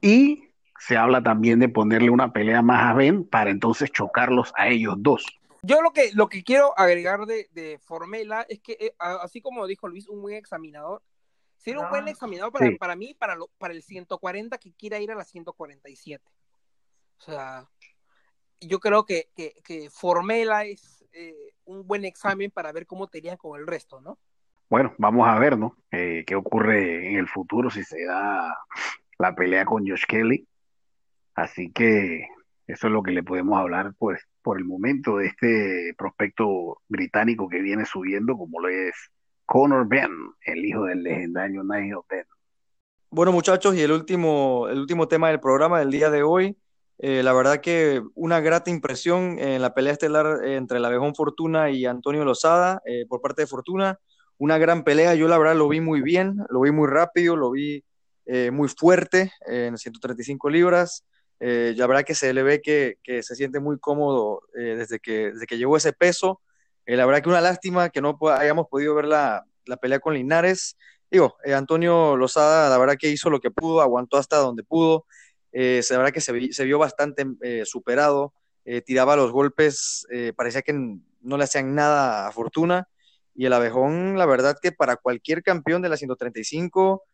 y 0.00 0.48
se 0.78 0.96
habla 0.96 1.22
también 1.22 1.58
de 1.58 1.68
ponerle 1.68 2.08
una 2.08 2.32
pelea 2.32 2.62
más 2.62 2.82
a 2.82 2.94
Ben 2.94 3.24
para 3.24 3.50
entonces 3.50 3.90
chocarlos 3.90 4.52
a 4.56 4.68
ellos 4.68 4.94
dos. 4.98 5.26
Yo 5.62 5.82
lo 5.82 5.92
que, 5.92 6.12
lo 6.14 6.28
que 6.28 6.44
quiero 6.44 6.78
agregar 6.78 7.26
de, 7.26 7.48
de 7.52 7.78
Formela 7.78 8.46
es 8.48 8.60
que, 8.60 8.94
así 8.98 9.40
como 9.40 9.66
dijo 9.66 9.88
Luis, 9.88 10.08
un 10.08 10.22
buen 10.22 10.36
examinador, 10.36 11.02
ser 11.58 11.78
un 11.78 11.88
buen 11.90 12.08
examinador 12.08 12.52
para, 12.52 12.70
para 12.78 12.96
mí, 12.96 13.14
para, 13.14 13.34
lo, 13.34 13.48
para 13.58 13.74
el 13.74 13.82
140 13.82 14.58
que 14.58 14.72
quiera 14.72 14.98
ir 14.98 15.10
a 15.10 15.14
la 15.14 15.24
147. 15.24 16.22
O 17.18 17.22
sea, 17.22 17.68
yo 18.66 18.80
creo 18.80 19.04
que, 19.04 19.28
que, 19.34 19.88
Formela 19.90 20.64
es 20.64 21.04
eh, 21.12 21.54
un 21.64 21.86
buen 21.86 22.04
examen 22.04 22.50
para 22.50 22.72
ver 22.72 22.86
cómo 22.86 23.08
te 23.08 23.22
con 23.36 23.60
el 23.60 23.66
resto, 23.66 24.00
¿no? 24.00 24.18
Bueno, 24.68 24.94
vamos 24.98 25.28
a 25.28 25.38
ver, 25.38 25.58
¿no? 25.58 25.76
Eh, 25.90 26.24
¿Qué 26.26 26.34
ocurre 26.34 27.10
en 27.10 27.18
el 27.18 27.28
futuro 27.28 27.70
si 27.70 27.84
se 27.84 28.04
da 28.04 28.56
la 29.18 29.34
pelea 29.34 29.64
con 29.64 29.86
Josh 29.86 30.04
Kelly? 30.06 30.48
Así 31.34 31.70
que 31.70 32.26
eso 32.66 32.86
es 32.86 32.92
lo 32.92 33.02
que 33.02 33.12
le 33.12 33.22
podemos 33.22 33.58
hablar, 33.58 33.94
pues, 33.98 34.20
por 34.42 34.58
el 34.58 34.64
momento 34.64 35.18
de 35.18 35.26
este 35.26 35.94
prospecto 35.96 36.80
británico 36.88 37.48
que 37.48 37.60
viene 37.60 37.84
subiendo, 37.84 38.36
como 38.36 38.60
lo 38.60 38.68
es 38.68 38.94
Conor 39.44 39.86
Ben, 39.86 40.10
el 40.46 40.64
hijo 40.64 40.84
del 40.84 41.02
legendario 41.02 41.62
Nigel 41.62 41.98
Ben. 42.08 42.24
Bueno, 43.10 43.32
muchachos, 43.32 43.76
y 43.76 43.82
el 43.82 43.92
último, 43.92 44.66
el 44.68 44.78
último 44.78 45.06
tema 45.06 45.28
del 45.28 45.40
programa 45.40 45.78
del 45.78 45.90
día 45.90 46.10
de 46.10 46.22
hoy, 46.22 46.56
eh, 46.98 47.22
la 47.22 47.32
verdad 47.32 47.60
que 47.60 48.02
una 48.14 48.40
grata 48.40 48.70
impresión 48.70 49.38
en 49.38 49.60
la 49.62 49.74
pelea 49.74 49.92
estelar 49.92 50.44
entre 50.44 50.80
la 50.80 50.88
Abejón 50.88 51.14
Fortuna 51.14 51.70
y 51.70 51.86
Antonio 51.86 52.24
Lozada 52.24 52.80
eh, 52.86 53.04
por 53.08 53.20
parte 53.20 53.42
de 53.42 53.46
Fortuna. 53.46 53.98
Una 54.38 54.58
gran 54.58 54.84
pelea, 54.84 55.14
yo 55.14 55.28
la 55.28 55.38
verdad 55.38 55.56
lo 55.56 55.68
vi 55.68 55.80
muy 55.80 56.02
bien, 56.02 56.38
lo 56.48 56.60
vi 56.60 56.70
muy 56.70 56.88
rápido, 56.88 57.36
lo 57.36 57.50
vi 57.50 57.84
eh, 58.26 58.50
muy 58.50 58.68
fuerte 58.68 59.32
en 59.46 59.76
135 59.78 60.50
libras. 60.50 61.04
la 61.40 61.86
verdad 61.86 62.04
que 62.04 62.14
se 62.14 62.32
le 62.32 62.42
ve 62.42 62.60
que, 62.62 62.96
se 63.04 63.36
siente 63.36 63.60
muy 63.60 63.78
cómodo 63.78 64.42
desde, 64.54 64.98
que, 64.98 65.32
desde 65.32 65.46
que 65.46 65.58
llegó 65.58 65.76
ese 65.76 65.92
peso. 65.92 66.40
la 66.86 67.06
verdad 67.06 67.22
que 67.22 67.28
una 67.28 67.40
lástima 67.40 67.90
que 67.90 68.00
no 68.00 68.18
hayamos 68.32 68.66
podido 68.68 68.94
ver 68.94 69.06
la, 69.06 69.44
la 69.66 69.76
pelea 69.76 70.00
con 70.00 70.14
Linares 70.14 70.76
digo, 71.14 71.36
eh, 71.44 71.54
Antonio 71.54 72.16
Lozada, 72.16 72.68
la 72.68 72.78
verdad 72.78 72.96
que 72.98 73.08
hizo 73.08 73.30
lo 73.30 73.40
que 73.40 73.50
pudo, 73.50 73.80
aguantó 73.80 74.16
hasta 74.16 74.36
donde 74.38 74.64
pudo, 74.64 75.06
eh, 75.54 75.80
la 75.88 75.98
verdad 75.98 76.12
que 76.12 76.20
se, 76.20 76.64
vio 76.64 76.78
bastante 76.78 77.24
eh, 77.42 77.62
superado, 77.64 78.34
tiraba 78.86 79.14
los 79.14 79.30
golpes, 79.30 80.06
parecía 80.36 80.62
que 80.62 80.72
no 80.72 81.36
le 81.36 81.44
hacían 81.44 81.74
nada 81.74 82.26
a 82.26 82.32
Fortuna, 82.32 82.88
y 83.34 83.44
el 83.44 83.52
Abejón, 83.52 84.16
la 84.16 84.24
verdad 84.24 84.56
que 84.60 84.72
para 84.72 84.96
cualquier 84.96 85.42
campeón 85.42 85.82
de 85.82 85.90
la 85.90 85.98
135, 85.98 87.04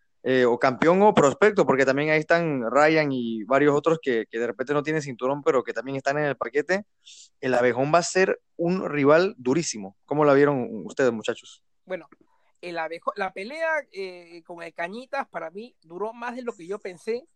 o 0.46 0.58
campeón 0.60 1.02
o 1.02 1.12
prospecto, 1.12 1.66
porque 1.66 1.84
también 1.84 2.10
ahí 2.10 2.20
están 2.20 2.62
Ryan 2.70 3.10
y 3.10 3.42
varios 3.44 3.74
otros 3.74 3.98
que, 4.00 4.26
de 4.30 4.46
repente 4.46 4.72
no 4.72 4.84
tienen 4.84 5.02
cinturón, 5.02 5.42
pero 5.42 5.64
que 5.64 5.72
también 5.72 5.96
están 5.96 6.18
en 6.18 6.26
el 6.26 6.36
paquete, 6.36 6.84
el 7.40 7.52
Abejón 7.52 7.92
va 7.92 7.98
a 7.98 8.04
ser 8.04 8.40
un 8.56 8.88
rival 8.88 9.34
durísimo. 9.36 9.96
¿Cómo 10.04 10.24
la 10.24 10.34
vieron 10.34 10.68
ustedes, 10.86 11.12
muchachos? 11.12 11.64
Bueno, 11.84 12.06
el 12.60 12.78
la 13.16 13.32
pelea 13.32 13.84
eh, 13.90 14.40
con 14.44 14.62
el 14.62 14.72
Cañitas 14.72 15.26
para 15.28 15.50
mí 15.50 15.74
duró 15.82 16.12
más 16.12 16.36
de 16.36 16.42
lo 16.42 16.52
que 16.52 16.68
yo 16.68 16.78
pensé 16.78 17.26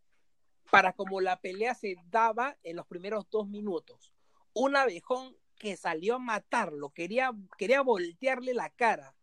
para 0.71 0.93
como 0.93 1.21
la 1.21 1.41
pelea 1.41 1.75
se 1.75 1.97
daba 2.11 2.57
en 2.63 2.77
los 2.77 2.87
primeros 2.87 3.29
dos 3.31 3.49
minutos. 3.49 4.13
Un 4.53 4.77
abejón 4.77 5.37
que 5.57 5.77
salió 5.77 6.17
a 6.17 6.19
matarlo, 6.19 6.91
quería, 6.91 7.33
quería 7.59 7.81
voltearle 7.81 8.55
la 8.55 8.71
cara 8.71 9.15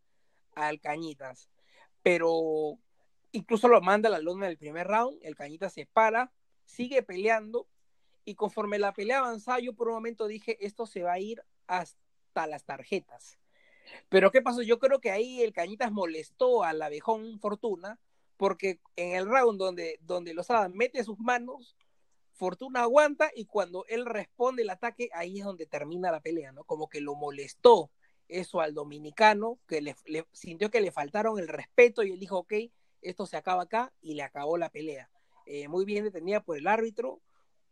al 0.55 0.79
Cañitas, 0.79 1.49
pero 2.03 2.77
incluso 3.31 3.67
lo 3.67 3.81
manda 3.81 4.09
a 4.09 4.11
la 4.11 4.19
luna 4.19 4.47
del 4.47 4.57
primer 4.57 4.87
round, 4.87 5.19
el 5.21 5.35
Cañitas 5.35 5.73
se 5.73 5.85
para, 5.85 6.31
sigue 6.65 7.03
peleando 7.03 7.67
y 8.25 8.35
conforme 8.35 8.79
la 8.79 8.93
pelea 8.93 9.19
avanzaba 9.19 9.59
yo 9.59 9.73
por 9.73 9.87
un 9.87 9.95
momento 9.95 10.27
dije, 10.27 10.57
esto 10.65 10.85
se 10.85 11.03
va 11.03 11.13
a 11.13 11.19
ir 11.19 11.43
hasta 11.67 12.47
las 12.47 12.63
tarjetas 12.63 13.37
pero 14.09 14.31
¿qué 14.31 14.41
pasó? 14.41 14.61
Yo 14.61 14.79
creo 14.79 14.99
que 14.99 15.11
ahí 15.11 15.41
el 15.41 15.53
Cañitas 15.53 15.91
molestó 15.91 16.63
al 16.63 16.81
abejón 16.81 17.39
Fortuna, 17.39 17.99
porque 18.41 18.79
en 18.95 19.13
el 19.13 19.27
round 19.27 19.59
donde, 19.59 19.99
donde 20.01 20.33
Lozada 20.33 20.67
mete 20.67 21.03
sus 21.03 21.19
manos, 21.19 21.77
Fortuna 22.31 22.81
aguanta 22.81 23.29
y 23.35 23.45
cuando 23.45 23.85
él 23.87 24.03
responde 24.03 24.63
el 24.63 24.71
ataque, 24.71 25.11
ahí 25.13 25.37
es 25.37 25.45
donde 25.45 25.67
termina 25.67 26.11
la 26.11 26.21
pelea, 26.21 26.51
¿no? 26.51 26.63
Como 26.63 26.89
que 26.89 27.01
lo 27.01 27.13
molestó 27.13 27.91
eso 28.27 28.59
al 28.59 28.73
dominicano, 28.73 29.59
que 29.67 29.81
le, 29.81 29.95
sintió 30.31 30.71
que 30.71 30.81
le 30.81 30.91
faltaron 30.91 31.37
el 31.37 31.49
respeto 31.49 32.01
y 32.01 32.13
él 32.13 32.19
dijo, 32.19 32.39
ok, 32.39 32.53
esto 33.03 33.27
se 33.27 33.37
acaba 33.37 33.61
acá 33.61 33.93
y 34.01 34.15
le 34.15 34.23
acabó 34.23 34.57
la 34.57 34.71
pelea. 34.71 35.11
Eh, 35.45 35.67
muy 35.67 35.85
bien 35.85 36.03
detenida 36.03 36.41
por 36.41 36.57
el 36.57 36.65
árbitro, 36.65 37.21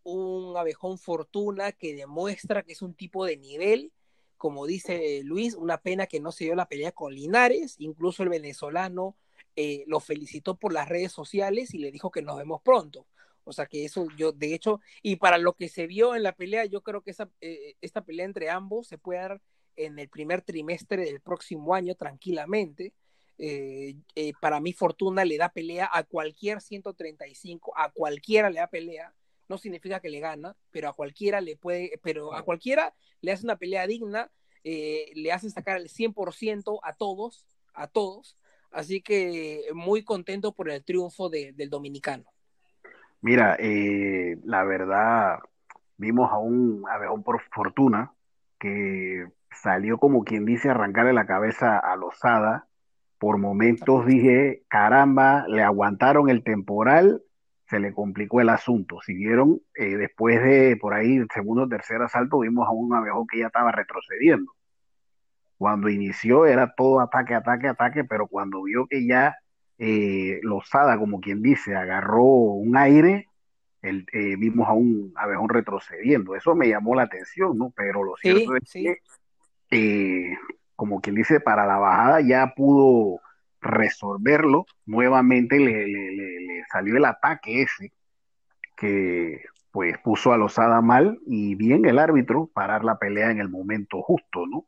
un 0.03 0.55
abejón 0.55 0.99
Fortuna 0.99 1.71
que 1.71 1.95
demuestra 1.95 2.61
que 2.61 2.73
es 2.73 2.83
un 2.83 2.93
tipo 2.93 3.25
de 3.25 3.37
nivel 3.37 3.91
como 4.37 4.67
dice 4.67 5.21
Luis, 5.23 5.55
una 5.55 5.81
pena 5.81 6.05
que 6.05 6.19
no 6.19 6.31
se 6.31 6.45
dio 6.45 6.55
la 6.55 6.69
pelea 6.69 6.93
con 6.93 7.13
Linares, 7.13 7.75
incluso 7.79 8.23
el 8.23 8.29
venezolano 8.29 9.17
eh, 9.61 9.83
lo 9.87 9.99
felicitó 9.99 10.55
por 10.55 10.71
las 10.71 10.87
redes 10.87 11.11
sociales 11.11 11.73
y 11.73 11.79
le 11.79 11.91
dijo 11.91 12.11
que 12.11 12.21
nos 12.21 12.37
vemos 12.37 12.61
pronto. 12.61 13.07
O 13.43 13.51
sea 13.51 13.65
que 13.65 13.83
eso 13.83 14.07
yo, 14.15 14.31
de 14.31 14.53
hecho, 14.53 14.79
y 15.01 15.17
para 15.17 15.37
lo 15.37 15.53
que 15.53 15.67
se 15.67 15.87
vio 15.87 16.15
en 16.15 16.23
la 16.23 16.33
pelea, 16.33 16.65
yo 16.65 16.81
creo 16.81 17.01
que 17.01 17.11
esa, 17.11 17.29
eh, 17.41 17.75
esta 17.81 18.05
pelea 18.05 18.25
entre 18.25 18.49
ambos 18.49 18.87
se 18.87 18.97
puede 18.97 19.19
dar 19.19 19.41
en 19.75 19.99
el 19.99 20.07
primer 20.07 20.41
trimestre 20.43 21.03
del 21.03 21.19
próximo 21.19 21.73
año 21.75 21.95
tranquilamente. 21.95 22.93
Eh, 23.37 23.95
para 24.39 24.59
mí 24.59 24.73
Fortuna 24.73 25.25
le 25.25 25.37
da 25.37 25.49
pelea 25.49 25.89
a 25.91 26.03
cualquier 26.03 26.61
135, 26.61 27.73
a 27.75 27.91
cualquiera 27.91 28.49
le 28.49 28.59
da 28.59 28.67
pelea 28.67 29.13
no 29.49 29.57
significa 29.57 29.99
que 29.99 30.09
le 30.09 30.19
gana, 30.19 30.55
pero 30.71 30.87
a 30.87 30.93
cualquiera 30.93 31.41
le 31.41 31.57
puede, 31.57 31.99
pero 32.03 32.33
a 32.33 32.43
cualquiera 32.43 32.93
le 33.19 33.31
hace 33.31 33.43
una 33.43 33.57
pelea 33.57 33.87
digna, 33.87 34.31
eh, 34.63 35.11
le 35.15 35.31
hace 35.31 35.49
sacar 35.49 35.77
el 35.77 35.89
100% 35.89 36.79
a 36.83 36.93
todos, 36.93 37.45
a 37.73 37.87
todos. 37.87 38.37
Así 38.71 39.01
que 39.01 39.63
muy 39.73 40.03
contento 40.03 40.51
por 40.51 40.69
el 40.69 40.83
triunfo 40.83 41.29
del 41.29 41.69
dominicano. 41.69 42.25
Mira, 43.21 43.57
eh, 43.59 44.37
la 44.43 44.63
verdad, 44.63 45.39
vimos 45.97 46.31
a 46.31 46.37
un 46.37 46.83
Abejón 46.89 47.23
por 47.23 47.41
fortuna 47.53 48.13
que 48.59 49.27
salió 49.51 49.97
como 49.97 50.23
quien 50.23 50.45
dice 50.45 50.69
arrancarle 50.69 51.13
la 51.13 51.25
cabeza 51.25 51.77
a 51.77 51.95
Lozada. 51.95 52.67
Por 53.17 53.37
momentos 53.37 54.05
dije, 54.05 54.63
caramba, 54.69 55.45
le 55.47 55.63
aguantaron 55.63 56.29
el 56.29 56.43
temporal 56.43 57.21
se 57.69 57.79
le 57.79 57.93
complicó 57.93 58.41
el 58.41 58.49
asunto. 58.49 58.99
Si 59.05 59.13
vieron, 59.13 59.61
eh, 59.75 59.95
después 59.95 60.41
de 60.41 60.75
por 60.77 60.93
ahí 60.93 61.17
el 61.17 61.27
segundo 61.31 61.63
o 61.63 61.69
tercer 61.69 62.01
asalto, 62.01 62.39
vimos 62.39 62.67
a 62.67 62.71
un 62.71 62.93
abejón 62.95 63.27
que 63.27 63.39
ya 63.39 63.47
estaba 63.47 63.71
retrocediendo. 63.71 64.51
Cuando 65.59 65.89
inició 65.89 66.45
era 66.45 66.73
todo 66.73 67.01
ataque, 67.01 67.35
ataque, 67.35 67.67
ataque, 67.67 68.05
pero 68.05 68.27
cuando 68.27 68.63
vio 68.63 68.87
que 68.87 69.05
ya 69.05 69.35
eh, 69.77 70.39
Lozada, 70.41 70.97
como 70.97 71.19
quien 71.19 71.41
dice, 71.41 71.75
agarró 71.75 72.23
un 72.23 72.77
aire, 72.77 73.27
el, 73.81 74.05
eh, 74.13 74.37
vimos 74.37 74.69
a 74.69 74.71
un 74.71 75.11
abejón 75.17 75.49
retrocediendo. 75.49 76.33
Eso 76.33 76.55
me 76.55 76.69
llamó 76.69 76.95
la 76.95 77.03
atención, 77.03 77.57
¿no? 77.57 77.73
Pero 77.75 78.05
lo 78.05 78.15
cierto 78.15 78.55
es 78.55 78.71
que, 78.71 78.99
eh, 79.71 80.37
como 80.77 81.01
quien 81.01 81.15
dice, 81.15 81.41
para 81.41 81.65
la 81.65 81.77
bajada 81.77 82.21
ya 82.21 82.53
pudo 82.55 83.19
resolverlo, 83.59 84.65
nuevamente 84.85 85.59
le, 85.59 86.63
salió 86.71 86.95
el 86.95 87.03
ataque 87.03 87.63
ese 87.63 87.91
que 88.77 89.43
pues 89.71 89.97
puso 89.97 90.31
a 90.31 90.37
Lozada 90.37 90.79
mal 90.79 91.19
y 91.27 91.55
bien 91.55 91.83
el 91.83 91.99
árbitro 91.99 92.49
parar 92.53 92.85
la 92.85 92.97
pelea 92.97 93.29
en 93.29 93.41
el 93.41 93.49
momento 93.49 94.01
justo, 94.01 94.47
¿no? 94.47 94.65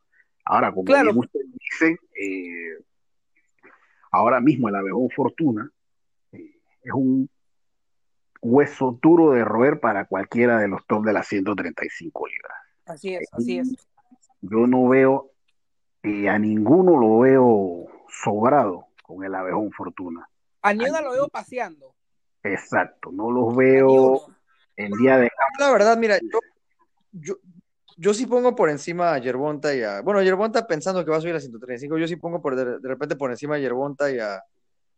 Ahora, 0.52 0.74
como 0.74 0.84
claro. 0.84 1.12
ustedes 1.16 1.46
dicen, 1.54 1.98
eh, 2.14 2.84
ahora 4.12 4.42
mismo 4.42 4.68
el 4.68 4.76
Abejón 4.76 5.10
Fortuna 5.10 5.72
eh, 6.34 6.60
es 6.84 6.92
un 6.94 7.30
hueso 8.42 9.00
duro 9.02 9.32
de 9.32 9.46
roer 9.46 9.80
para 9.80 10.04
cualquiera 10.04 10.60
de 10.60 10.68
los 10.68 10.86
top 10.86 11.06
de 11.06 11.14
las 11.14 11.26
135 11.28 12.28
libras. 12.28 12.58
Así 12.86 13.16
es, 13.16 13.30
así 13.32 13.60
es. 13.60 13.88
Yo 14.42 14.68
no 14.68 14.90
veo, 14.90 15.32
eh, 16.04 16.28
a 16.28 16.38
ninguno 16.38 17.00
lo 17.00 17.20
veo 17.20 17.86
sobrado 18.10 18.88
con 19.04 19.24
el 19.24 19.34
abejón 19.34 19.72
Fortuna. 19.72 20.28
A 20.64 20.74
Niuda 20.74 21.02
lo 21.02 21.12
veo 21.12 21.30
paseando. 21.30 21.96
Exacto, 22.44 23.10
no 23.14 23.32
los 23.32 23.56
veo 23.56 24.20
el 24.76 24.92
día 25.00 25.18
de... 25.18 25.30
La 25.60 25.72
verdad, 25.72 25.98
mira, 25.98 26.20
yo, 26.20 26.40
yo, 27.14 27.36
sí 28.14 28.26
pongo 28.26 28.56
por 28.56 28.70
encima 28.70 29.14
a 29.14 29.20
Yerbonta 29.20 29.76
y 29.76 29.84
a... 29.84 30.02
Bueno, 30.02 30.22
Yerbonta 30.22 30.66
pensando 30.66 31.04
que 31.06 31.12
va 31.12 31.18
a 31.18 31.22
subir 31.22 31.36
a 31.36 31.40
135, 31.40 31.98
yo 31.98 32.08
sí 32.08 32.16
pongo 32.16 32.42
por 32.42 32.56
de, 32.56 32.80
repente 32.88 33.16
por 33.16 33.32
encima 33.32 33.56
a 33.56 33.60
Yerbonta 33.60 34.12
y 34.12 34.20
a, 34.20 34.44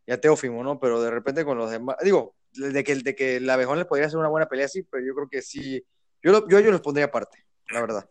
y 0.07 0.17
Teófimo, 0.17 0.63
¿no? 0.63 0.79
Pero 0.79 1.01
de 1.01 1.11
repente 1.11 1.43
con 1.43 1.57
los 1.57 1.69
demás... 1.69 1.97
Digo, 2.01 2.35
de 2.53 2.83
que, 2.83 2.95
de 2.95 3.15
que 3.15 3.37
el 3.37 3.49
abejón 3.49 3.77
les 3.77 3.87
podría 3.87 4.07
hacer 4.07 4.19
una 4.19 4.29
buena 4.29 4.47
pelea, 4.47 4.67
sí, 4.67 4.83
pero 4.83 5.05
yo 5.05 5.13
creo 5.15 5.27
que 5.29 5.41
sí... 5.41 5.83
Yo, 6.21 6.47
yo, 6.47 6.59
yo 6.59 6.71
los 6.71 6.81
pondría 6.81 7.05
aparte, 7.05 7.45
la 7.69 7.81
verdad. 7.81 8.09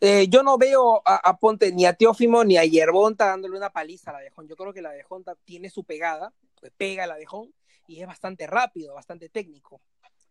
Eh, 0.00 0.26
yo 0.28 0.42
no 0.42 0.58
veo 0.58 1.00
a, 1.04 1.36
Ponte 1.38 1.72
ni 1.72 1.86
a 1.86 1.94
Teófimo 1.94 2.44
ni 2.44 2.58
a 2.58 2.64
Yerbonta 2.64 3.26
dándole 3.26 3.56
una 3.56 3.70
paliza 3.70 4.10
a 4.10 4.14
la 4.14 4.18
Abejón. 4.18 4.46
Yo 4.48 4.56
creo 4.56 4.72
que 4.72 4.82
la 4.82 4.90
Abejón 4.90 5.24
tiene 5.44 5.70
su 5.70 5.84
pegada, 5.84 6.32
pues 6.60 6.72
pega 6.76 7.04
el 7.04 7.10
Abejón 7.10 7.52
y 7.86 8.00
es 8.00 8.06
bastante 8.06 8.46
rápido, 8.46 8.94
bastante 8.94 9.28
técnico. 9.28 9.80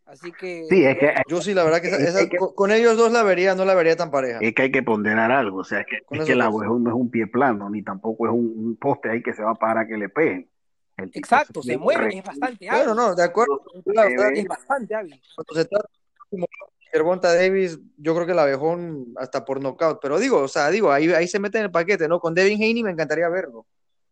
Así 0.06 0.32
que. 0.32 0.66
Sí, 0.68 0.84
es 0.84 0.98
que. 0.98 1.14
Yo 1.28 1.42
sí, 1.42 1.52
la 1.52 1.64
verdad 1.64 1.82
que, 1.82 2.38
con 2.54 2.70
ellos 2.70 2.96
dos 2.96 3.12
la 3.12 3.22
vería, 3.22 3.54
no 3.54 3.64
la 3.64 3.74
vería 3.74 3.96
tan 3.96 4.10
pareja. 4.10 4.38
Es 4.40 4.54
que 4.54 4.62
hay 4.62 4.72
que 4.72 4.82
ponderar 4.82 5.30
algo. 5.32 5.58
O 5.58 5.64
sea, 5.64 5.80
es 5.80 5.86
que, 5.86 5.98
es 6.10 6.24
que 6.24 6.32
el 6.32 6.40
Abejón 6.40 6.84
no 6.84 6.90
es 6.90 6.96
un 6.96 7.10
pie 7.10 7.26
plano, 7.26 7.68
ni 7.68 7.82
tampoco 7.82 8.26
es 8.26 8.32
un, 8.32 8.76
poste 8.80 9.10
ahí 9.10 9.22
que 9.22 9.32
se 9.32 9.42
va 9.42 9.54
para 9.54 9.86
que 9.86 9.96
le 9.96 10.08
peguen. 10.08 10.48
Exacto, 11.12 11.62
se, 11.62 11.76
mueve, 11.76 12.16
es 12.16 12.24
bastante 12.24 12.70
hábil. 12.70 12.86
Bueno, 12.86 12.94
no, 12.94 13.14
de 13.14 13.22
acuerdo. 13.22 13.62
es 14.34 14.46
bastante 14.46 14.94
hábil. 14.94 15.20
Cuando 15.34 15.54
se 15.54 15.64
trata 15.66 15.88
Gervonta 16.92 17.34
Davis, 17.34 17.78
yo 17.98 18.14
creo 18.14 18.26
que 18.26 18.32
el 18.32 18.38
abejón 18.38 19.12
hasta 19.16 19.44
por 19.44 19.60
knockout, 19.60 19.98
pero 20.00 20.18
digo, 20.18 20.38
o 20.38 20.48
sea, 20.48 20.70
digo, 20.70 20.92
ahí, 20.92 21.10
ahí 21.10 21.28
se 21.28 21.38
mete 21.38 21.58
en 21.58 21.64
el 21.64 21.70
paquete, 21.70 22.08
¿no? 22.08 22.20
Con 22.20 22.34
Devin 22.34 22.56
Haney 22.56 22.82
me 22.82 22.90
encantaría 22.90 23.28
verlo. 23.28 23.66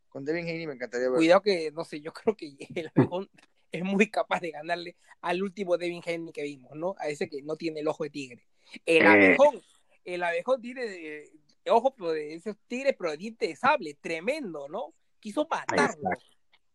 Con 0.09 0.25
Devin 0.25 0.45
Haney 0.45 0.67
me 0.67 0.75
encantaría 0.75 1.07
verlo. 1.07 1.17
Cuidado 1.17 1.41
que, 1.41 1.71
no 1.73 1.85
sé, 1.85 2.01
yo 2.01 2.13
creo 2.13 2.37
que 2.37 2.55
el 2.75 2.91
abejón, 2.95 3.29
es 3.78 3.85
muy 3.85 4.09
capaz 4.09 4.40
de 4.40 4.52
ganarle 4.52 4.97
al 5.21 5.43
último 5.43 5.76
Devin 5.76 6.02
Henry 6.04 6.33
que 6.33 6.43
vimos, 6.43 6.76
¿no? 6.76 6.95
A 6.99 7.09
ese 7.09 7.28
que 7.28 7.43
no 7.43 7.57
tiene 7.57 7.81
el 7.81 7.88
ojo 7.88 8.04
de 8.04 8.11
tigre. 8.11 8.47
El 8.87 9.02
eh. 9.02 9.07
abejón, 9.07 9.62
el 10.04 10.23
abejón 10.23 10.61
tiene 10.61 10.87
de, 10.87 11.31
ojo 11.69 11.95
de 12.12 12.35
esos 12.35 12.57
tigres, 12.69 12.95
pero 12.99 13.11
de 13.11 13.16
diente 13.16 13.49
de 13.49 13.57
sable, 13.57 13.95
tremendo, 13.95 14.69
¿no? 14.69 14.95
Quiso 15.21 15.47
matarlo. 15.50 16.11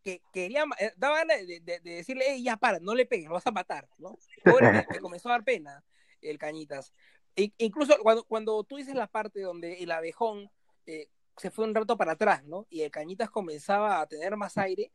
Que 0.04 0.22
quería, 0.34 0.64
eh, 0.80 0.92
daba 0.98 1.18
ganas 1.18 1.46
de, 1.46 1.60
decirle, 1.84 2.42
ya 2.42 2.58
para, 2.58 2.80
no 2.80 2.96
le 2.96 3.06
pegues, 3.06 3.28
lo 3.28 3.34
vas 3.34 3.48
a 3.48 3.52
matar, 3.52 3.88
¿no? 3.98 4.18
me 4.46 5.00
comenzó 5.00 5.30
a 5.30 5.34
dar 5.34 5.44
pena 5.44 5.84
el 6.22 6.38
Cañitas. 6.38 6.94
E, 7.36 7.54
incluso 7.58 7.98
cuando, 8.02 8.24
cuando 8.24 8.64
tú 8.64 8.78
dices 8.78 8.96
la 8.96 9.08
parte 9.08 9.42
donde 9.42 9.84
el 9.84 9.92
abejón 9.92 10.50
eh, 10.86 11.08
se 11.38 11.52
fue 11.52 11.66
un 11.66 11.76
rato 11.76 11.98
para 11.98 12.14
atrás, 12.14 12.44
¿no? 12.44 12.68
Y 12.70 12.82
el 12.82 12.92
Cañitas 12.92 13.30
comenzaba 13.30 14.02
a 14.02 14.08
tener 14.08 14.36
más 14.36 14.58
aire. 14.58 14.92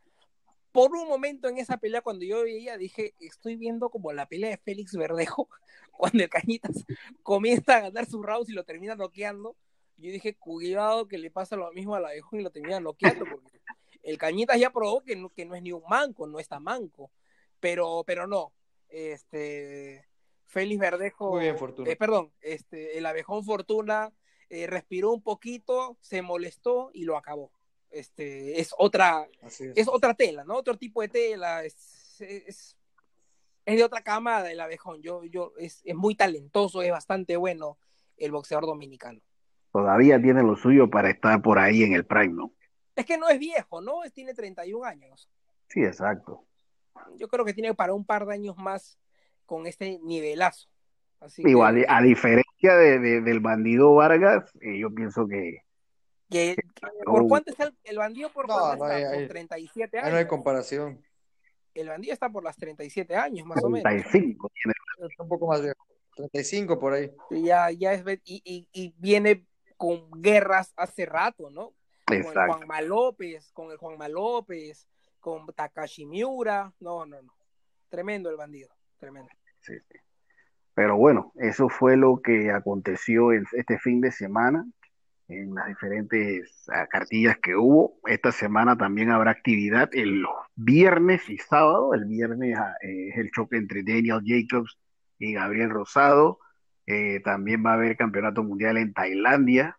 Por 0.75 0.91
un 0.91 1.07
momento 1.07 1.47
en 1.47 1.59
esa 1.59 1.77
pelea, 1.77 2.03
cuando 2.03 2.25
yo 2.25 2.43
veía, 2.43 2.77
dije, 2.77 3.15
estoy 3.21 3.55
viendo 3.55 3.91
como 3.91 4.13
la 4.13 4.27
pelea 4.27 4.51
de 4.51 4.57
Félix 4.57 4.97
Verdejo, 4.97 5.49
cuando 5.93 6.25
el 6.25 6.29
Cañitas 6.29 6.85
comienza 7.23 7.77
a 7.77 7.81
ganar 7.83 8.07
sus 8.07 8.27
rounds 8.27 8.51
y 8.51 8.55
lo 8.55 8.65
termina 8.65 8.97
noqueando. 8.97 9.55
Yo 9.99 10.11
dije, 10.11 10.35
cuidado 10.35 11.07
que 11.07 11.17
le 11.17 11.31
pasa 11.31 11.55
lo 11.55 11.71
mismo 11.71 11.95
al 11.95 12.07
abejón 12.07 12.41
y 12.41 12.43
lo 12.43 12.51
termina 12.51 12.81
noqueando, 12.81 13.25
porque 13.25 13.61
el 14.03 14.19
Cañitas 14.19 14.59
ya 14.59 14.71
probó 14.71 15.05
que 15.05 15.15
no, 15.15 15.31
que 15.31 15.45
no 15.45 15.55
es 15.55 15.63
ni 15.63 15.71
un 15.71 15.85
manco, 15.89 16.27
no 16.27 16.41
está 16.41 16.59
manco. 16.59 17.13
Pero, 17.61 18.03
pero 18.05 18.27
no. 18.27 18.53
Este, 18.89 20.09
Félix 20.47 20.81
Verdejo. 20.81 21.31
Muy 21.31 21.43
bien, 21.43 21.57
Fortuna. 21.57 21.89
Eh, 21.89 21.95
perdón, 21.95 22.33
este, 22.41 22.99
el 22.99 23.07
abejón 23.07 23.45
Fortuna 23.45 24.13
eh, 24.51 24.67
respiró 24.67 25.13
un 25.13 25.23
poquito, 25.23 25.97
se 26.01 26.21
molestó 26.21 26.91
y 26.93 27.05
lo 27.05 27.17
acabó. 27.17 27.53
Este, 27.95 28.61
es 28.61 28.75
otra, 28.77 29.29
es. 29.41 29.87
otra 29.87 30.15
tela, 30.15 30.45
¿no? 30.45 30.57
Otro 30.57 30.77
tipo 30.77 31.01
de 31.01 31.09
tela, 31.09 31.65
es, 31.65 32.21
es, 32.21 32.77
de 33.65 33.85
otra 33.85 34.03
cama 34.03 34.51
el 34.51 34.61
abejón. 34.61 35.01
Yo, 35.01 35.25
yo, 35.25 35.53
es, 35.59 35.81
es 35.85 35.95
muy 35.95 36.17
talentoso, 36.17 36.83
es 36.83 36.91
bastante 36.91 37.37
bueno 37.37 37.79
el 38.17 38.33
boxeador 38.33 38.67
dominicano. 38.67 39.21
Todavía 39.73 40.21
tiene 40.21 40.43
lo 40.43 40.57
suyo 40.57 40.91
para 40.91 41.11
estar 41.11 41.41
por 41.41 41.59
ahí 41.59 41.83
en 41.85 41.95
el 41.95 42.05
prime, 42.05 42.35
¿no? 42.35 42.53
Es 42.97 43.07
que 43.07 43.17
no 43.17 43.29
es 43.29 43.39
viejo, 43.39 43.81
¿no? 43.81 44.01
Tiene 44.13 44.35
31 44.35 44.85
años. 44.85 45.29
Sí, 45.69 45.81
exacto. 45.85 46.45
Yo 47.17 47.29
creo 47.29 47.45
que 47.45 47.55
tiene 47.55 47.75
para 47.75 47.95
un 47.95 48.05
par 48.05 48.27
de 48.27 48.35
años 48.35 48.57
más 48.57 48.99
con 49.47 49.67
este 49.67 49.99
nivelazo. 50.03 50.69
Así 51.21 51.43
Igual, 51.45 51.85
a 51.89 52.03
diferencia 52.03 52.77
de, 52.77 53.21
del 53.21 53.41
bandido 53.41 53.95
Vargas, 53.95 54.53
eh, 54.61 54.79
yo 54.79 54.93
pienso 54.95 55.27
que... 55.27 55.63
¿Por 57.05 57.29
cuánto 57.29 57.51
está 57.51 57.65
el, 57.65 57.74
bandido? 57.97 58.31
¿Por 58.31 58.47
cuánto 58.47 58.87
está? 58.87 59.11
por 59.11 59.29
37 59.29 59.99
años. 59.99 60.13
No 60.13 60.19
hay 60.19 60.27
comparación. 60.27 61.03
El 61.75 61.89
bandido 61.89 62.13
está 62.13 62.31
por 62.31 62.45
las 62.45 62.57
37 62.57 63.17
años, 63.17 63.47
más 63.47 63.63
o 63.63 63.69
menos. 63.69 63.83
35 63.83 64.51
tiene. 64.51 64.75
un 65.19 65.29
poco 65.29 65.47
más 65.47 65.63
de 65.63 65.73
35 66.17 66.79
por 66.79 66.95
ahí. 66.95 67.11
Ya, 67.31 67.71
ya 67.71 67.93
es, 67.93 68.05
y, 68.25 68.69
y, 68.73 68.95
viene 68.99 69.47
con 69.77 70.11
guerras 70.23 70.73
hace 70.77 71.07
rato, 71.07 71.51
¿no? 71.51 71.75
Con 72.07 72.17
el 72.17 72.25
Juanma 72.25 72.81
López, 72.81 73.51
con 73.53 73.71
el 73.71 73.77
Juanma 73.77 74.09
López, 74.09 74.87
con 75.19 75.47
Takashi 75.47 76.07
Miura. 76.07 76.73
No, 76.81 77.05
no, 77.07 77.21
no. 77.21 77.35
Tremendo 77.89 78.31
el 78.31 78.37
bandido, 78.37 78.69
tremendo. 78.99 79.31
Sí, 79.61 79.75
sí. 79.81 79.99
Pero 80.75 80.97
bueno, 80.97 81.33
eso 81.37 81.69
fue 81.69 81.97
lo 81.97 82.21
que 82.21 82.51
aconteció 82.51 83.33
este 83.33 83.79
fin 83.79 84.01
de 84.01 84.11
semana 84.11 84.67
en 85.29 85.55
las 85.55 85.69
diferentes 85.69 86.69
ah, 86.73 86.87
cartillas 86.87 87.39
que 87.39 87.57
hubo. 87.57 87.99
Esta 88.07 88.33
semana 88.33 88.77
también 88.77 89.11
habrá 89.11 89.31
actividad 89.31 89.89
el 89.93 90.25
viernes 90.55 91.29
y 91.29 91.39
sábado. 91.39 91.95
El 91.95 92.05
viernes 92.05 92.57
ah, 92.59 92.75
eh, 92.83 93.11
es 93.11 93.19
el 93.19 93.31
choque 93.31 93.57
entre 93.57 93.83
Daniel 93.83 94.21
Jacobs 94.25 94.79
y 95.19 95.35
Gabriel 95.35 95.71
Rosado. 95.71 96.39
Eh, 96.87 97.21
también 97.21 97.65
va 97.65 97.73
a 97.73 97.75
haber 97.75 97.97
campeonato 97.97 98.43
mundial 98.43 98.77
en 98.77 98.93
Tailandia. 98.93 99.79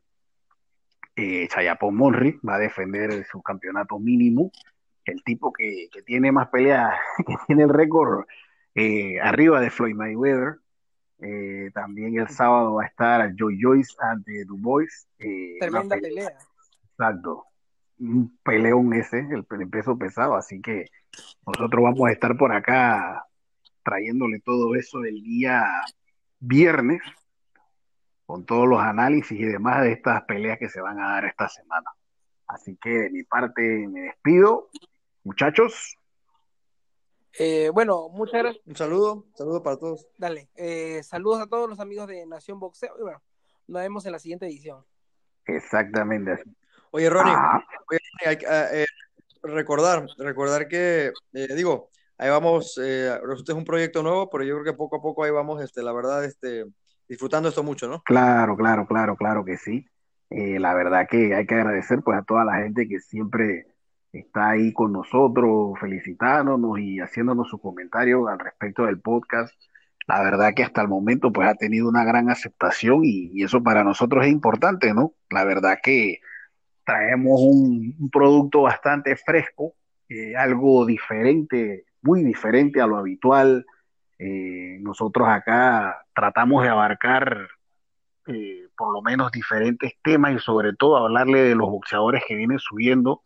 Eh, 1.16 1.48
Monri 1.92 2.40
va 2.48 2.56
a 2.56 2.60
defender 2.60 3.26
su 3.26 3.42
campeonato 3.42 4.00
mínimo. 4.00 4.52
El 5.06 5.24
tipo 5.24 5.54
que, 5.54 5.88
que 5.92 6.02
tiene 6.02 6.32
más 6.32 6.50
peleas, 6.50 6.94
que 7.26 7.36
tiene 7.48 7.64
el 7.64 7.70
récord 7.70 8.26
eh, 8.74 9.20
arriba 9.22 9.62
de 9.62 9.70
Floyd 9.70 9.96
Mayweather. 9.96 10.58
Eh, 11.20 11.72
también 11.74 12.20
el 12.20 12.28
sábado 12.28 12.76
va 12.76 12.84
a 12.84 12.88
estar 12.88 13.34
Joy 13.36 13.58
Joyce 13.62 13.96
ante 14.00 14.46
Dubois. 14.46 15.08
Eh, 15.20 15.58
Tremenda 15.60 15.98
pelea, 15.98 16.38
Exacto. 16.92 17.46
Un 17.98 18.38
peleón 18.44 18.94
ese, 18.94 19.20
el, 19.20 19.46
peso 19.70 19.98
pesado. 19.98 20.36
Así 20.36 20.62
que 20.62 20.86
nosotros 21.46 21.84
vamos 21.84 22.10
a 22.10 22.12
estar 22.12 22.36
por 22.38 22.54
acá 22.54 23.26
trayéndole 23.84 24.40
todo 24.40 24.76
eso 24.76 25.04
el 25.06 25.22
día 25.24 25.64
viernes 26.40 27.02
con 28.26 28.46
todos 28.46 28.68
los 28.68 28.80
análisis 28.80 29.40
y 29.40 29.46
demás 29.46 29.84
de 29.84 29.94
estas 29.94 30.24
peleas 30.24 30.58
que 30.58 30.68
se 30.68 30.82
van 30.82 31.00
a 31.00 31.10
dar 31.10 31.26
esta 31.26 31.48
semana. 31.48 31.90
Así 32.48 32.78
que 32.82 32.90
de 32.90 33.10
mi 33.12 33.24
parte 33.24 33.62
me 33.88 34.02
despido. 34.02 34.70
Muchachos, 35.24 35.98
eh, 37.38 37.70
bueno, 37.74 38.08
muchas 38.10 38.44
gracias. 38.44 38.66
Un 38.66 38.76
saludo, 38.76 39.26
saludo 39.36 39.62
para 39.62 39.78
todos. 39.78 40.08
Dale, 40.18 40.50
eh, 40.56 41.04
saludos 41.04 41.42
a 41.42 41.48
todos 41.48 41.70
los 41.70 41.80
amigos 41.80 42.08
de 42.08 42.26
Nación 42.26 42.60
Boxeo 42.60 42.96
y 42.98 43.02
bueno, 43.02 43.22
nos 43.68 43.82
vemos 43.82 44.06
en 44.06 44.14
la 44.14 44.20
siguiente 44.20 44.46
edición. 44.46 44.86
Exactamente. 45.46 46.42
Oye, 46.92 47.10
Ronnie, 47.10 47.36
hay 48.26 48.38
que 48.38 48.46
eh, 48.50 48.86
recordar, 49.44 50.06
recordar 50.18 50.68
que, 50.68 51.12
digo, 51.34 51.90
ahí 52.18 52.30
vamos, 52.30 52.80
eh, 52.82 53.20
es 53.20 53.50
un 53.50 53.66
proyecto 53.66 54.02
nuevo, 54.02 54.30
pero 54.30 54.46
yo 54.46 54.56
creo 54.56 54.66
que 54.66 54.78
poco 54.78 54.98
a 54.98 55.02
poco 55.02 55.24
ahí 55.24 55.32
vamos, 55.32 55.62
este, 55.62 55.84
la 55.84 55.92
verdad, 55.92 56.24
este, 56.24 56.66
disfrutando 57.10 57.50
esto 57.50 57.64
mucho, 57.64 57.90
¿no? 57.90 58.02
Claro, 58.04 58.56
claro, 58.56 58.88
claro, 58.88 59.18
claro 59.18 59.44
que 59.44 59.58
sí. 59.58 59.86
la 60.30 60.74
verdad 60.74 61.06
que 61.10 61.36
hay 61.36 61.46
que 61.46 61.56
agradecer 61.56 62.02
pues 62.02 62.18
a 62.18 62.24
toda 62.24 62.46
la 62.46 62.56
gente 62.56 62.88
que 62.88 63.00
siempre 63.00 63.75
está 64.20 64.52
ahí 64.52 64.74
con 64.74 64.94
nosotros, 64.94 65.78
felicitándonos 65.80 66.80
y 66.80 67.00
haciéndonos 67.00 67.50
su 67.50 67.60
comentario 67.60 68.28
al 68.28 68.40
respecto 68.40 68.86
del 68.86 69.00
podcast. 69.00 69.54
La 70.08 70.24
verdad 70.24 70.54
que 70.56 70.64
hasta 70.64 70.82
el 70.82 70.88
momento 70.88 71.32
pues 71.32 71.48
ha 71.50 71.56
tenido 71.56 71.90
una 71.90 72.06
gran 72.06 72.30
aceptación 72.30 73.02
y, 73.04 73.44
eso 73.44 73.62
para 73.64 73.84
nosotros 73.84 74.26
es 74.26 74.32
importante, 74.32 74.94
¿no? 74.94 75.14
La 75.30 75.44
verdad 75.44 75.80
que 75.84 76.20
traemos 76.86 77.42
un, 77.42 78.10
producto 78.12 78.62
bastante 78.62 79.16
fresco, 79.16 79.74
eh, 80.10 80.36
algo 80.36 80.86
diferente, 80.86 81.86
muy 82.02 82.24
diferente 82.24 82.82
a 82.82 82.88
lo 82.88 82.98
habitual. 82.98 83.66
Eh, 84.20 84.78
nosotros 84.82 85.28
acá 85.28 86.06
tratamos 86.14 86.64
de 86.64 86.70
abarcar 86.70 87.50
eh, 88.28 88.68
por 88.78 88.94
lo 88.94 89.02
menos 89.02 89.32
diferentes 89.32 89.94
temas 90.04 90.36
y 90.36 90.40
sobre 90.40 90.74
todo 90.74 90.98
hablarle 90.98 91.42
de 91.42 91.56
los 91.56 91.70
boxeadores 91.70 92.24
que 92.28 92.36
vienen 92.36 92.60
subiendo 92.60 93.24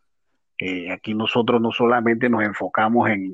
eh, 0.62 0.91
aquí 0.91 1.13
nosotros 1.13 1.62
no 1.62 1.72
solamente 1.72 2.30
nos 2.30 2.43
enfocamos 2.43 3.10
en, 3.10 3.32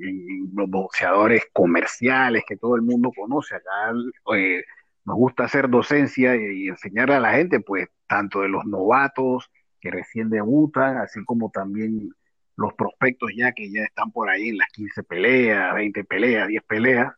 los 0.56 0.70
boxeadores 0.70 1.44
comerciales 1.52 2.44
que 2.48 2.56
todo 2.56 2.76
el 2.76 2.84
mundo 2.84 3.12
conoce, 3.16 3.56
acá 3.56 3.92
eh, 4.38 4.64
nos 5.06 5.16
gusta 5.18 5.46
hacer 5.46 5.68
docencia 5.70 6.36
y, 6.36 6.68
enseñarle 6.68 7.16
a 7.16 7.20
la 7.20 7.34
gente, 7.34 7.60
pues, 7.60 7.90
tanto 8.08 8.42
de 8.42 8.50
los 8.50 8.64
novatos 8.66 9.50
que 9.82 9.90
recién 9.92 10.30
debutan, 10.30 10.98
así 10.98 11.24
como 11.26 11.50
también 11.50 12.12
los 12.58 12.74
prospectos 12.76 13.32
ya 13.36 13.52
que 13.54 13.72
ya 13.72 13.84
están 13.84 14.12
por 14.12 14.30
ahí 14.30 14.50
en 14.50 14.60
las 14.60 14.70
15 14.70 15.04
peleas, 15.04 15.74
20 15.74 16.04
peleas, 16.04 16.48
10 16.48 16.64
peleas, 16.64 17.14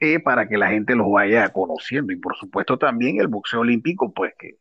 eh, 0.00 0.20
para 0.20 0.48
que 0.48 0.58
la 0.58 0.70
gente 0.70 0.96
los 0.96 1.10
vaya 1.10 1.48
conociendo. 1.52 2.12
Y 2.12 2.16
por 2.16 2.36
supuesto 2.36 2.78
también 2.78 3.20
el 3.20 3.28
boxeo 3.28 3.60
olímpico, 3.60 4.12
pues 4.12 4.34
que 4.38 4.58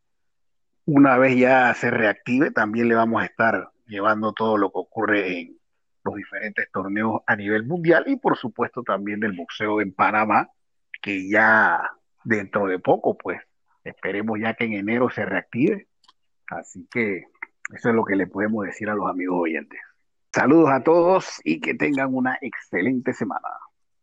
una 0.85 1.17
vez 1.17 1.37
ya 1.37 1.73
se 1.73 1.91
reactive, 1.91 2.51
también 2.51 2.87
le 2.87 2.95
vamos 2.95 3.21
a 3.21 3.25
estar 3.25 3.69
llevando 3.87 4.33
todo 4.33 4.57
lo 4.57 4.69
que 4.69 4.79
ocurre 4.79 5.39
en 5.39 5.57
los 6.03 6.15
diferentes 6.15 6.69
torneos 6.71 7.21
a 7.25 7.35
nivel 7.35 7.65
mundial 7.65 8.05
y 8.07 8.17
por 8.17 8.37
supuesto 8.37 8.83
también 8.83 9.19
del 9.19 9.33
boxeo 9.33 9.81
en 9.81 9.93
Panamá, 9.93 10.49
que 11.01 11.29
ya 11.29 11.81
dentro 12.23 12.67
de 12.67 12.79
poco, 12.79 13.17
pues 13.17 13.41
esperemos 13.83 14.39
ya 14.39 14.53
que 14.53 14.65
en 14.65 14.73
enero 14.73 15.09
se 15.09 15.25
reactive. 15.25 15.87
Así 16.47 16.87
que 16.89 17.25
eso 17.73 17.89
es 17.89 17.95
lo 17.95 18.05
que 18.05 18.15
le 18.15 18.27
podemos 18.27 18.65
decir 18.65 18.89
a 18.89 18.95
los 18.95 19.09
amigos 19.09 19.37
oyentes. 19.41 19.79
Saludos 20.33 20.69
a 20.71 20.83
todos 20.83 21.41
y 21.43 21.59
que 21.59 21.73
tengan 21.73 22.13
una 22.13 22.37
excelente 22.41 23.13
semana. 23.13 23.47